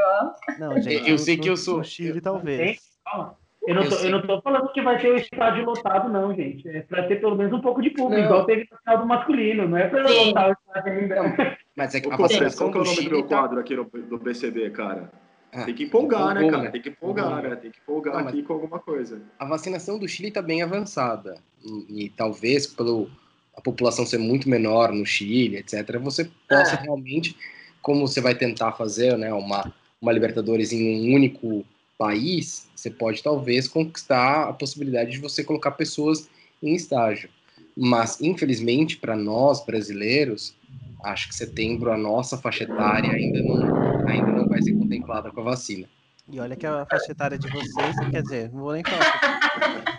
[0.60, 1.80] Não, gente, eu, eu sei que eu sou.
[1.80, 2.80] No Chile, talvez.
[3.04, 3.41] Calma.
[3.68, 6.68] Eu não, tô, eu não tô falando que vai ter o estádio lotado, não, gente.
[6.68, 8.26] É para ter pelo menos um pouco de público, não.
[8.26, 11.58] igual teve no final do masculino, não é para lotar o estádio ainda.
[11.76, 13.76] Mas é que a vacinação Qual que é o nome do meu tá quadro aqui
[13.76, 15.12] no, do PCB, cara?
[15.54, 16.64] Ah, tem que empolgar, né, cara?
[16.64, 16.72] Né?
[16.72, 17.56] Tem que empolgar, né?
[17.56, 19.22] Tem que empolgar não, aqui com alguma coisa.
[19.38, 21.36] A vacinação do Chile está bem avançada.
[21.64, 23.10] E, e, talvez, pelo
[23.56, 26.82] a população ser muito menor no Chile, etc., você possa é.
[26.82, 27.36] realmente,
[27.82, 31.66] como você vai tentar fazer, né, uma, uma Libertadores em um único
[32.02, 36.28] país, você pode talvez conquistar a possibilidade de você colocar pessoas
[36.64, 37.30] em estágio.
[37.78, 40.56] Mas, infelizmente, para nós brasileiros,
[41.04, 45.42] acho que setembro a nossa faixa etária ainda não, ainda não vai ser contemplada com
[45.42, 45.88] a vacina.
[46.28, 49.86] E olha que a faixa etária de vocês, quer dizer, não vou nem falar.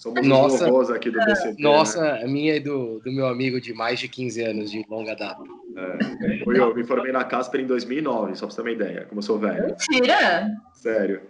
[0.00, 1.48] Somos nossa, aqui do BCT.
[1.48, 1.54] Né?
[1.58, 2.22] Nossa, né?
[2.24, 5.42] a minha e do, do meu amigo de mais de 15 anos de longa data.
[5.76, 9.18] É, eu me formei na Casper em 2009, só pra você ter uma ideia, como
[9.18, 9.76] eu sou velho.
[9.90, 10.56] Mentira!
[10.72, 11.20] Sério.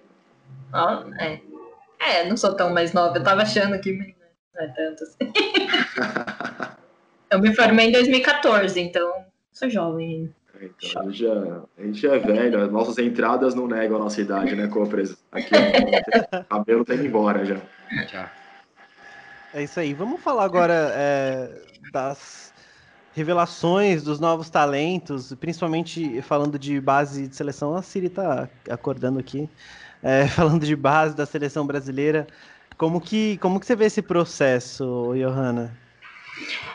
[0.73, 1.41] Oh, é.
[1.99, 5.19] é, não sou tão mais nova, eu tava achando que não é tanto assim.
[7.29, 11.33] eu me formei em 2014, então sou jovem Então, a, gente é,
[11.77, 15.17] a gente é velho, as nossas entradas não negam a nossa idade, né, Copres?
[15.33, 17.57] Aqui, o cabelo tá indo embora já.
[18.07, 18.40] Já.
[19.53, 19.93] É isso aí.
[19.95, 21.51] Vamos falar agora é,
[21.93, 22.53] das
[23.13, 27.75] revelações dos novos talentos, principalmente falando de base de seleção.
[27.75, 29.49] A Siri está acordando aqui.
[30.03, 32.27] É, falando de base da seleção brasileira.
[32.77, 35.77] Como que, como que você vê esse processo, Johanna?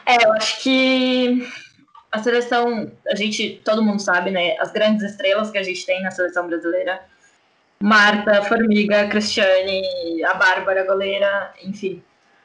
[0.06, 1.48] É, eu acho que
[2.12, 4.56] a seleção, a gente, todo mundo sabe, né?
[4.60, 7.02] As grandes estrelas que a gente tem na seleção brasileira
[7.80, 12.02] Marta, Formiga, Cristiane, a Bárbara, a goleira, enfim.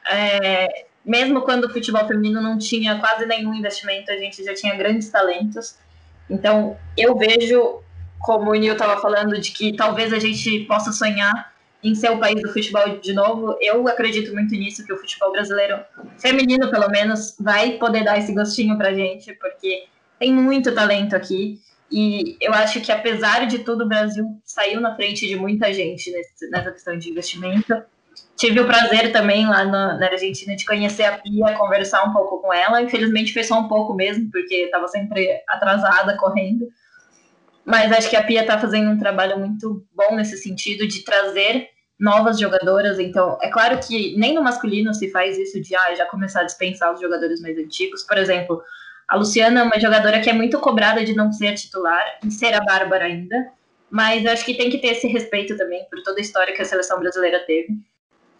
[0.09, 4.75] É, mesmo quando o futebol feminino não tinha quase nenhum investimento, a gente já tinha
[4.75, 5.77] grandes talentos.
[6.29, 7.81] Então, eu vejo,
[8.19, 11.51] como o Nil estava falando, de que talvez a gente possa sonhar
[11.83, 13.57] em ser o país do futebol de novo.
[13.59, 15.79] Eu acredito muito nisso, que o futebol brasileiro,
[16.19, 19.85] feminino pelo menos, vai poder dar esse gostinho pra gente, porque
[20.19, 21.59] tem muito talento aqui.
[21.91, 26.11] E eu acho que, apesar de tudo, o Brasil saiu na frente de muita gente
[26.49, 27.83] nessa questão de investimento.
[28.35, 32.41] Tive o prazer também lá na, na, Argentina de conhecer a Pia, conversar um pouco
[32.41, 32.81] com ela.
[32.81, 36.67] Infelizmente foi só um pouco mesmo, porque estava sempre atrasada, correndo.
[37.63, 41.69] Mas acho que a Pia está fazendo um trabalho muito bom nesse sentido de trazer
[41.99, 42.97] novas jogadoras.
[42.97, 46.45] Então, é claro que nem no masculino se faz isso de ah, já começar a
[46.45, 48.01] dispensar os jogadores mais antigos.
[48.01, 48.59] Por exemplo,
[49.07, 52.55] a Luciana é uma jogadora que é muito cobrada de não ser titular e ser
[52.55, 53.35] a Bárbara ainda,
[53.89, 56.65] mas acho que tem que ter esse respeito também por toda a história que a
[56.65, 57.77] seleção brasileira teve.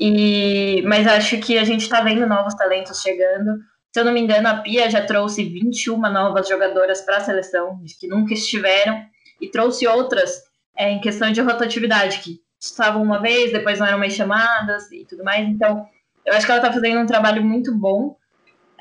[0.03, 3.59] E, mas acho que a gente está vendo novos talentos chegando.
[3.93, 7.79] Se eu não me engano, a Pia já trouxe 21 novas jogadoras para a seleção,
[7.99, 8.99] que nunca estiveram,
[9.39, 10.41] e trouxe outras
[10.75, 15.05] é, em questão de rotatividade, que estavam uma vez, depois não eram mais chamadas e
[15.05, 15.47] tudo mais.
[15.47, 15.85] Então,
[16.25, 18.15] eu acho que ela está fazendo um trabalho muito bom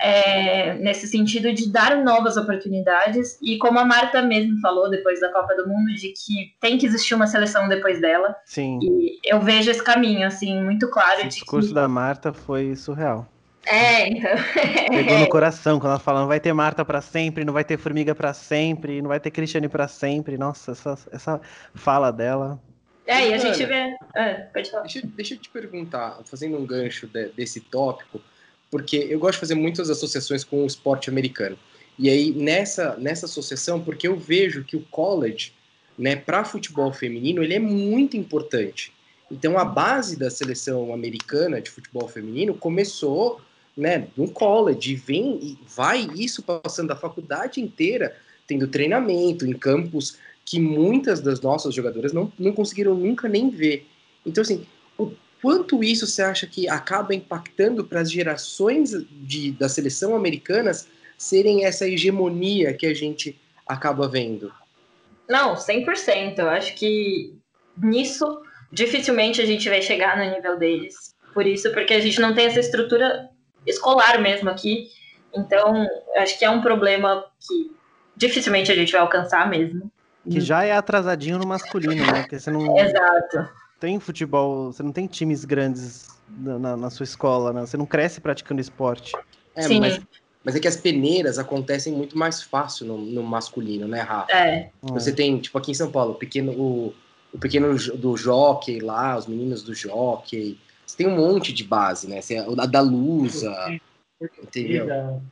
[0.00, 5.30] é, nesse sentido de dar novas oportunidades e como a Marta mesmo falou depois da
[5.30, 8.34] Copa do Mundo de que tem que existir uma seleção depois dela.
[8.46, 8.78] Sim.
[8.82, 11.24] E eu vejo esse caminho assim muito claro.
[11.24, 11.74] O discurso que...
[11.74, 13.28] da Marta foi surreal.
[13.66, 14.30] É, então.
[14.88, 17.76] Pegou no coração quando ela fala, não vai ter Marta para sempre, não vai ter
[17.76, 20.38] Formiga para sempre, não vai ter Cristiane para sempre.
[20.38, 21.40] Nossa, essa, essa
[21.74, 22.58] fala dela.
[23.06, 23.94] É, e a gente vê.
[24.14, 24.84] É, pode falar.
[24.84, 28.20] Deixa, deixa eu te perguntar, fazendo um gancho de, desse tópico,
[28.70, 31.58] porque eu gosto de fazer muitas associações com o esporte americano.
[31.98, 35.52] E aí, nessa, nessa associação, porque eu vejo que o college,
[35.98, 38.92] né, para futebol feminino, ele é muito importante.
[39.30, 43.40] Então, a base da seleção americana de futebol feminino começou
[43.76, 48.16] né, no college, vem e vai isso passando da faculdade inteira,
[48.46, 53.86] tendo treinamento em campos que muitas das nossas jogadoras não, não conseguiram nunca nem ver.
[54.26, 54.66] Então, assim,
[55.40, 61.64] quanto isso você acha que acaba impactando para as gerações de, da seleção americanas serem
[61.64, 64.52] essa hegemonia que a gente acaba vendo?
[65.28, 66.38] Não, 100%.
[66.38, 67.34] Eu acho que
[67.76, 71.14] nisso dificilmente a gente vai chegar no nível deles.
[71.32, 73.28] Por isso, porque a gente não tem essa estrutura
[73.66, 74.88] escolar mesmo aqui.
[75.34, 75.86] Então,
[76.16, 77.70] acho que é um problema que
[78.16, 79.90] dificilmente a gente vai alcançar mesmo.
[80.28, 82.22] Que já é atrasadinho no masculino, né?
[82.22, 82.76] Porque você não.
[82.78, 83.48] Exato
[83.80, 87.62] tem futebol, você não tem times grandes na, na sua escola, né?
[87.62, 89.12] Você não cresce praticando esporte.
[89.56, 89.80] É, Sim.
[89.80, 90.00] Mas,
[90.44, 94.30] mas é que as peneiras acontecem muito mais fácil no, no masculino, né, Rafa?
[94.30, 94.70] É.
[94.82, 96.94] Você tem, tipo, aqui em São Paulo, o pequeno, o,
[97.32, 100.58] o pequeno do jockey lá, os meninos do jockey.
[100.86, 102.20] Você tem um monte de base, né?
[102.20, 103.80] Você, a da Lusa,
[104.42, 105.22] entendeu?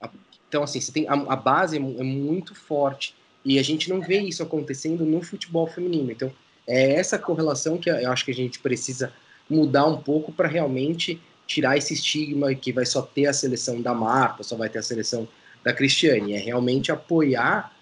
[0.48, 3.14] Então, assim, você tem, a, a base é, é muito forte.
[3.44, 6.10] E a gente não vê isso acontecendo no futebol feminino.
[6.10, 6.32] Então,
[6.68, 9.12] é essa correlação que eu acho que a gente precisa
[9.48, 13.94] mudar um pouco para realmente tirar esse estigma que vai só ter a seleção da
[13.94, 15.26] Marta, só vai ter a seleção
[15.64, 16.34] da Cristiane.
[16.34, 17.74] É realmente apoiar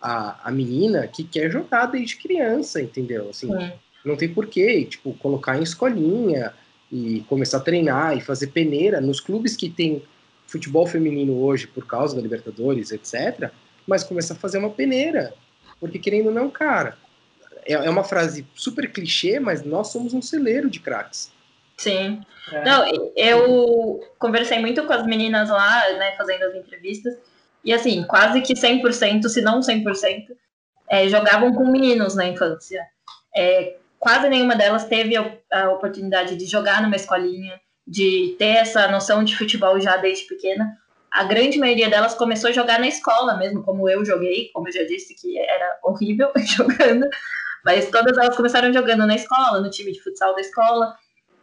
[0.00, 3.28] a, a menina que quer jogar desde criança, entendeu?
[3.28, 3.74] Assim, é.
[4.04, 6.54] Não tem porquê, tipo, colocar em escolinha
[6.90, 10.00] e começar a treinar e fazer peneira nos clubes que tem
[10.46, 13.50] futebol feminino hoje por causa da Libertadores, etc.
[13.84, 15.34] Mas começar a fazer uma peneira.
[15.80, 16.96] Porque querendo ou não, cara,
[17.68, 21.30] é, é uma frase super clichê, mas nós somos um celeiro de craques.
[21.76, 22.20] Sim.
[22.52, 22.64] É.
[22.64, 27.14] Não, eu conversei muito com as meninas lá, né, fazendo as entrevistas,
[27.64, 30.26] e assim, quase que 100%, se não 100%,
[30.88, 32.82] é, jogavam com meninos na infância.
[33.36, 38.88] É, quase nenhuma delas teve a, a, oportunidade de jogar numa escolinha, de ter essa
[38.88, 40.76] noção de futebol já desde pequena.
[41.10, 44.72] A grande maioria delas começou a jogar na escola mesmo, como eu joguei, como eu
[44.72, 47.06] já disse, que era horrível jogando.
[47.64, 50.94] Mas todas elas começaram jogando na escola, no time de futsal da escola.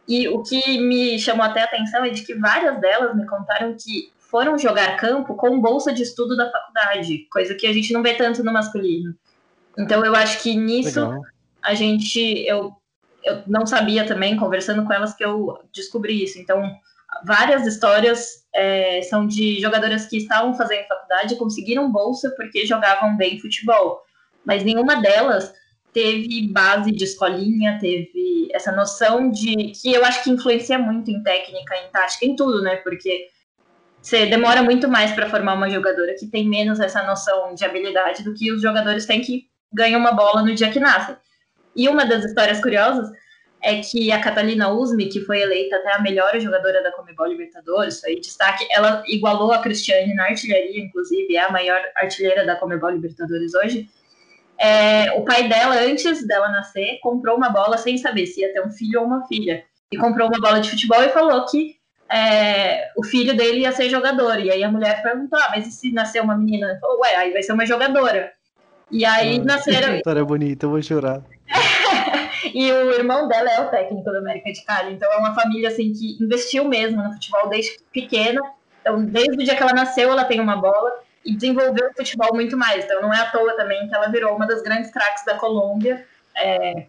[0.08, 3.74] E o que me chamou até a atenção é de que várias delas me contaram
[3.74, 8.02] que foram jogar campo com bolsa de estudo da faculdade, coisa que a gente não
[8.02, 9.14] vê tanto no masculino.
[9.78, 11.22] Então eu acho que nisso Legal.
[11.62, 12.72] a gente eu,
[13.24, 16.38] eu não sabia também conversando com elas que eu descobri isso.
[16.38, 16.70] Então
[17.24, 23.38] várias histórias é, são de jogadoras que estavam fazendo faculdade conseguiram bolsa porque jogavam bem
[23.38, 24.02] futebol,
[24.44, 25.52] mas nenhuma delas
[25.96, 31.22] teve base de escolinha, teve essa noção de que eu acho que influencia muito em
[31.22, 32.76] técnica, em tática, em tudo, né?
[32.76, 33.28] Porque
[34.02, 38.22] você demora muito mais para formar uma jogadora que tem menos essa noção de habilidade
[38.22, 41.16] do que os jogadores têm que ganhar uma bola no dia que nascem.
[41.74, 43.08] E uma das histórias curiosas
[43.62, 48.00] é que a Catalina Usme, que foi eleita até a melhor jogadora da Comebol Libertadores,
[48.00, 52.90] foi destaque, ela igualou a Cristiane na artilharia, inclusive, é a maior artilheira da Comebol
[52.90, 53.88] Libertadores hoje.
[54.58, 58.62] É, o pai dela, antes dela nascer, comprou uma bola sem saber se ia ter
[58.62, 59.64] um filho ou uma filha.
[59.92, 61.76] E comprou uma bola de futebol e falou que
[62.10, 64.38] é, o filho dele ia ser jogador.
[64.40, 66.70] E aí a mulher perguntou: ah, mas e se nascer uma menina?
[66.70, 68.32] Ele falou: ué, aí vai ser uma jogadora.
[68.90, 69.94] E aí ah, nasceram.
[69.96, 71.22] História bonita, eu vou chorar.
[72.54, 74.94] e o irmão dela é o técnico do América de Cali.
[74.94, 78.40] Então é uma família assim que investiu mesmo no futebol desde pequena.
[78.80, 80.92] Então, desde o dia que ela nasceu, ela tem uma bola
[81.26, 82.84] e desenvolveu o futebol muito mais.
[82.84, 86.06] Então não é à toa também que ela virou uma das grandes craques da Colômbia.
[86.36, 86.86] É...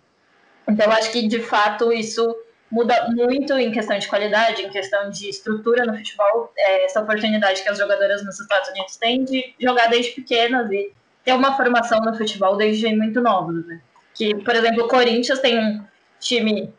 [0.69, 2.23] Então acho que de fato isso
[2.69, 7.63] muda muito em questão de qualidade, em questão de estrutura no futebol, é, essa oportunidade
[7.63, 10.91] que as jogadoras nos Estados Unidos têm de jogar desde pequenas e
[11.23, 13.81] ter uma formação no futebol desde muito novos, né?
[14.13, 15.83] Que, por exemplo, o Corinthians tem um
[16.19, 16.73] time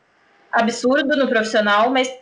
[0.53, 2.13] absurdo no profissional, mas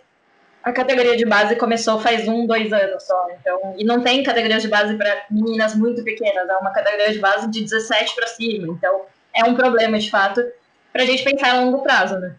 [0.67, 3.29] a categoria de base começou faz um, dois anos só.
[3.41, 7.21] Então, e não tem categoria de base para meninas muito pequenas, é uma categoria de
[7.21, 8.73] base de 17 para cima.
[8.73, 9.03] Então,
[9.33, 10.45] é um problema, de fato,
[10.93, 12.35] para a gente pensar a longo prazo, né?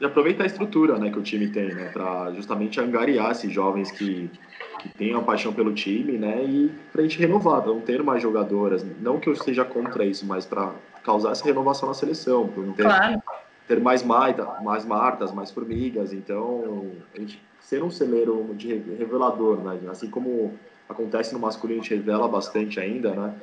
[0.00, 3.90] e aproveitar a estrutura né, que o time tem, né, para justamente angariar esses jovens
[3.90, 4.30] que,
[4.78, 8.22] que têm a paixão pelo time, né, e para a gente renovar, não ter mais
[8.22, 8.86] jogadoras.
[9.00, 10.72] Não que eu seja contra isso, mas para
[11.02, 13.20] causar essa renovação na seleção, não ter, claro.
[13.68, 16.12] Ter mais, maita, mais martas, mais formigas.
[16.12, 20.54] Então, a gente ser um celeiro de revelador, né, assim como
[20.88, 23.34] acontece no masculino, a gente revela bastante ainda, né.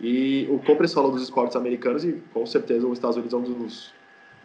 [0.00, 3.42] E o Compres falou dos esportes americanos e com certeza os Estados Unidos é um
[3.42, 3.92] dos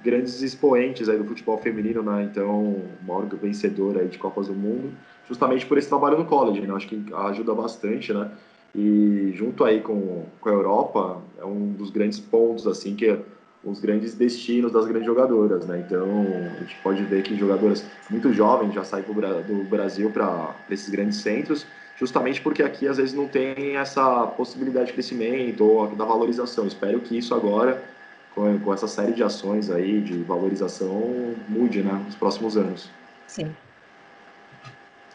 [0.03, 2.29] grandes expoentes aí do futebol feminino, né?
[2.31, 4.91] Então, maior vencedor aí de Copas do Mundo,
[5.27, 6.73] justamente por esse trabalho no college, né?
[6.73, 8.31] Acho que ajuda bastante, né?
[8.75, 13.19] E junto aí com, com a Europa, é um dos grandes pontos, assim, que
[13.63, 15.83] os grandes destinos das grandes jogadoras, né?
[15.85, 20.89] Então, a gente pode ver que jogadoras muito jovens já saem do Brasil para esses
[20.89, 21.65] grandes centros,
[21.97, 26.65] justamente porque aqui às vezes não tem essa possibilidade de crescimento ou da valorização.
[26.65, 27.83] Espero que isso agora
[28.33, 32.89] com, com essa série de ações aí de valorização mude, né, nos próximos anos.
[33.27, 33.53] Sim.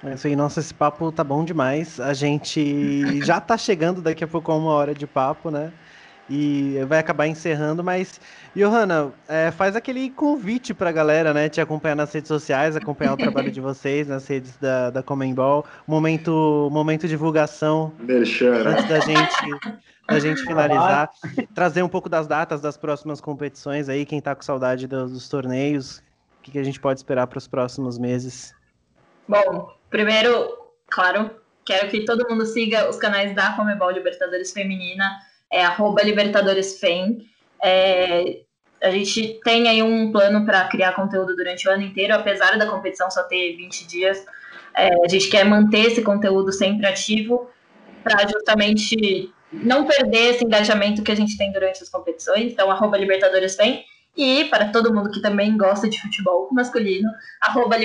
[0.05, 1.99] É isso aí, nossa, esse papo tá bom demais.
[1.99, 5.73] A gente já tá chegando daqui a pouco a uma hora de papo, né?
[6.29, 8.21] E vai acabar encerrando, mas,
[8.57, 11.49] Johanna, é, faz aquele convite pra galera, né?
[11.49, 15.67] Te acompanhar nas redes sociais, acompanhar o trabalho de vocês nas redes da, da Comembol.
[15.87, 17.93] Momento, momento divulgação.
[17.99, 18.71] Merchan, né?
[18.71, 21.11] Antes da gente a gente finalizar,
[21.55, 25.29] trazer um pouco das datas das próximas competições aí, quem tá com saudade dos, dos
[25.29, 25.99] torneios,
[26.39, 28.55] o que, que, a gente pode esperar para os próximos meses?
[29.27, 30.59] Bom, primeiro,
[30.89, 31.31] claro,
[31.65, 35.19] quero que todo mundo siga os canais da Comebol Libertadores Feminina,
[35.51, 37.27] é arroba LibertadoresFem.
[37.63, 38.41] É,
[38.83, 42.67] a gente tem aí um plano para criar conteúdo durante o ano inteiro, apesar da
[42.67, 44.25] competição só ter 20 dias.
[44.77, 47.49] É, a gente quer manter esse conteúdo sempre ativo
[48.03, 52.53] para justamente não perder esse engajamento que a gente tem durante as competições.
[52.53, 53.57] Então, arroba Libertadores.
[54.17, 57.09] E para todo mundo que também gosta de futebol masculino,
[57.41, 57.77] arroba.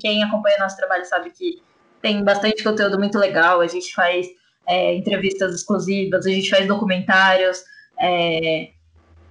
[0.00, 1.62] Quem acompanha nosso trabalho sabe que
[2.00, 3.60] tem bastante conteúdo muito legal.
[3.60, 4.26] A gente faz
[4.68, 7.62] é, entrevistas exclusivas, a gente faz documentários,
[7.98, 8.70] é,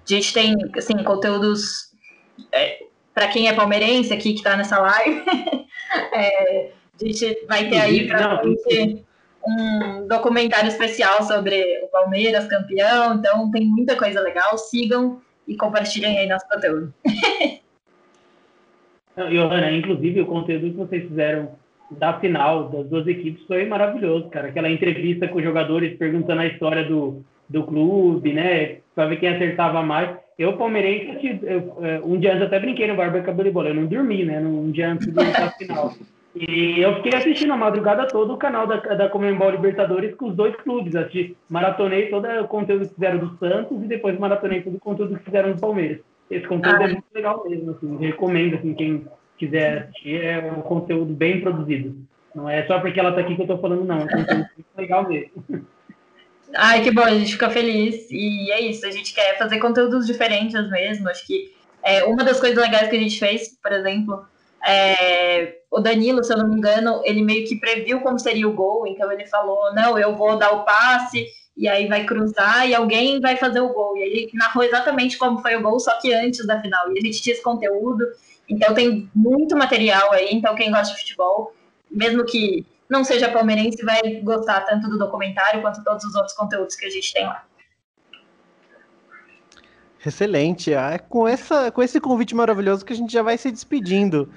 [0.09, 1.91] a gente tem assim, conteúdos
[2.51, 5.23] é, para quem é palmeirense aqui que está nessa live.
[6.13, 6.71] É,
[7.01, 8.41] a gente vai ter aí para
[9.45, 14.57] um documentário especial sobre o Palmeiras campeão, então tem muita coisa legal.
[14.57, 16.93] Sigam e compartilhem aí nosso conteúdo.
[19.17, 21.59] Johanna, inclusive o conteúdo que vocês fizeram
[21.97, 24.47] da final das duas equipes foi maravilhoso, cara.
[24.47, 28.77] Aquela entrevista com os jogadores perguntando a história do, do clube, né?
[28.95, 30.09] Pra ver quem acertava mais.
[30.37, 33.69] Eu, palmeirense, eu, é, um dia antes até brinquei no Barba Cabelo e Bola.
[33.69, 34.39] Eu não dormi, né?
[34.39, 35.93] Um dia antes da final.
[36.33, 40.35] E eu fiquei assistindo a madrugada toda o canal da, da Comembol Libertadores com os
[40.35, 40.95] dois clubes.
[40.95, 45.17] Assisti, maratonei todo o conteúdo que fizeram do Santos e depois maratonei todo o conteúdo
[45.17, 45.99] que fizeram do Palmeiras.
[46.29, 46.85] Esse conteúdo ah.
[46.85, 49.05] é muito legal mesmo, assim, recomendo, assim, quem
[49.45, 51.95] quiser assistir, é um conteúdo bem produzido.
[52.33, 54.47] Não é só porque ela tá aqui que eu tô falando, não, é um conteúdo
[54.77, 55.31] legal mesmo.
[56.55, 58.09] Ai, que bom, a gente fica feliz.
[58.09, 61.09] E é isso, a gente quer fazer conteúdos diferentes mesmo.
[61.09, 64.25] Acho que é, uma das coisas legais que a gente fez, por exemplo,
[64.65, 68.53] é, o Danilo, se eu não me engano, ele meio que previu como seria o
[68.53, 71.25] gol, então ele falou: não, eu vou dar o passe,
[71.57, 73.97] e aí vai cruzar e alguém vai fazer o gol.
[73.97, 76.91] E ele narrou exatamente como foi o gol, só que antes da final.
[76.91, 78.05] E a gente tinha esse conteúdo,
[78.51, 80.29] então tem muito material aí.
[80.31, 81.55] Então, quem gosta de futebol,
[81.89, 86.75] mesmo que não seja palmeirense, vai gostar tanto do documentário quanto todos os outros conteúdos
[86.75, 87.45] que a gente tem lá.
[90.05, 90.73] Excelente.
[90.73, 94.29] É com, essa, com esse convite maravilhoso que a gente já vai se despedindo.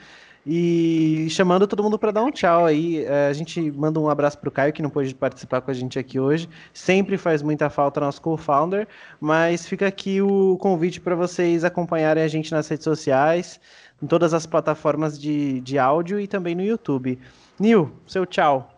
[0.47, 3.03] E chamando todo mundo para dar um tchau aí.
[3.05, 5.75] É, a gente manda um abraço para o Caio, que não pôde participar com a
[5.75, 6.49] gente aqui hoje.
[6.73, 8.87] Sempre faz muita falta nosso co-founder,
[9.19, 13.59] mas fica aqui o convite para vocês acompanharem a gente nas redes sociais,
[14.05, 17.19] em todas as plataformas de, de áudio e também no YouTube.
[17.59, 18.71] Nil, seu tchau.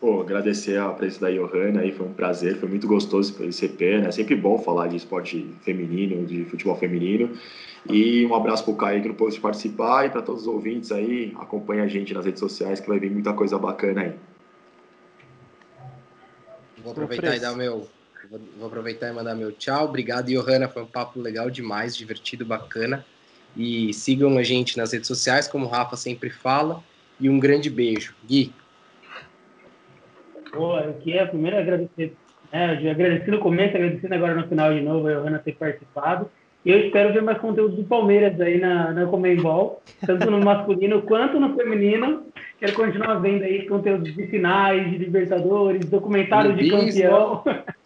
[0.00, 3.80] Pô, agradecer a presença da Johanna aí, foi um prazer, foi muito gostoso esse EP,
[4.00, 4.12] né?
[4.12, 7.36] Sempre bom falar de esporte feminino, de futebol feminino.
[7.90, 11.34] E um abraço pro Caio que não pôde participar e para todos os ouvintes aí,
[11.36, 14.12] acompanha a gente nas redes sociais que vai vir muita coisa bacana aí.
[16.80, 17.88] Vou aproveitar e dar meu
[18.56, 19.86] vou aproveitar e mandar meu tchau.
[19.86, 23.04] Obrigado, Johanna, foi um papo legal demais, divertido, bacana.
[23.56, 26.82] E sigam a gente nas redes sociais, como o Rafa sempre fala.
[27.20, 28.14] E um grande beijo.
[28.26, 28.52] Gui.
[30.52, 32.14] Pô, eu queria primeiro agradecer,
[32.52, 36.30] né, eu agradeci no começo, agradecendo agora no final de novo a Johanna ter participado.
[36.64, 41.38] Eu espero ver mais conteúdo do Palmeiras aí na, na Comembol, tanto no masculino quanto
[41.38, 42.24] no feminino.
[42.58, 47.42] Quero continuar vendo aí conteúdos de finais, de Libertadores, documentário de campeão.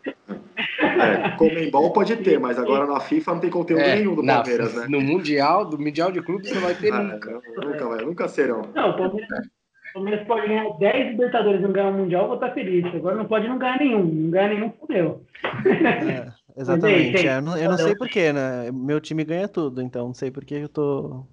[1.05, 4.75] É, Comembol pode ter, mas agora na FIFA não tem conteúdo é, nenhum do Palmeiras,
[4.75, 4.87] né?
[4.89, 7.41] No Mundial, do Mundial de Clubes não vai ter ah, nunca.
[7.57, 8.63] Nunca, vai, nunca serão.
[8.75, 9.49] Não, o Palmeiras,
[9.93, 12.87] Palmeiras pode ganhar 10 Libertadores e não ganhar o Mundial, vou estar feliz.
[12.95, 14.05] Agora não pode não ganhar nenhum.
[14.05, 15.25] Não ganhar nenhum, fudeu.
[15.45, 17.27] É, exatamente.
[17.27, 18.71] É, eu não, eu não sei porquê, né?
[18.73, 21.27] Meu time ganha tudo, então não sei porquê eu tô.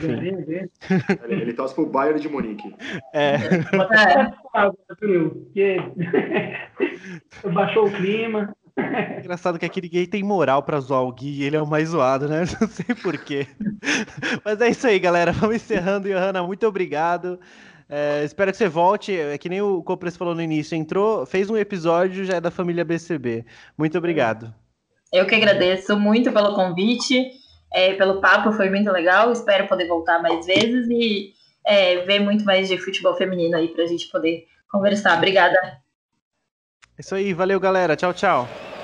[0.00, 0.70] Ele,
[1.28, 2.74] ele torce pro Bayern de Munique.
[3.14, 3.38] É.
[4.98, 5.76] Porque
[7.54, 8.54] baixou o clima.
[9.18, 11.90] Engraçado que aquele gay tem moral pra zoar o Gui e ele é o mais
[11.90, 12.44] zoado, né?
[12.60, 13.46] Não sei porquê.
[14.44, 15.32] Mas é isso aí, galera.
[15.32, 16.08] Vamos encerrando.
[16.08, 17.40] Johanna, muito obrigado.
[17.88, 19.18] É, espero que você volte.
[19.18, 20.76] É que nem o Copres falou no início.
[20.76, 23.44] Entrou, fez um episódio, já é da família BCB.
[23.78, 24.54] Muito obrigado.
[25.12, 27.30] Eu que agradeço muito pelo convite,
[27.72, 29.32] é, pelo papo, foi muito legal.
[29.32, 31.32] Espero poder voltar mais vezes e
[31.66, 35.16] é, ver muito mais de futebol feminino aí pra gente poder conversar.
[35.16, 35.58] Obrigada.
[36.98, 37.96] É isso aí, valeu galera.
[37.96, 38.75] Tchau, tchau.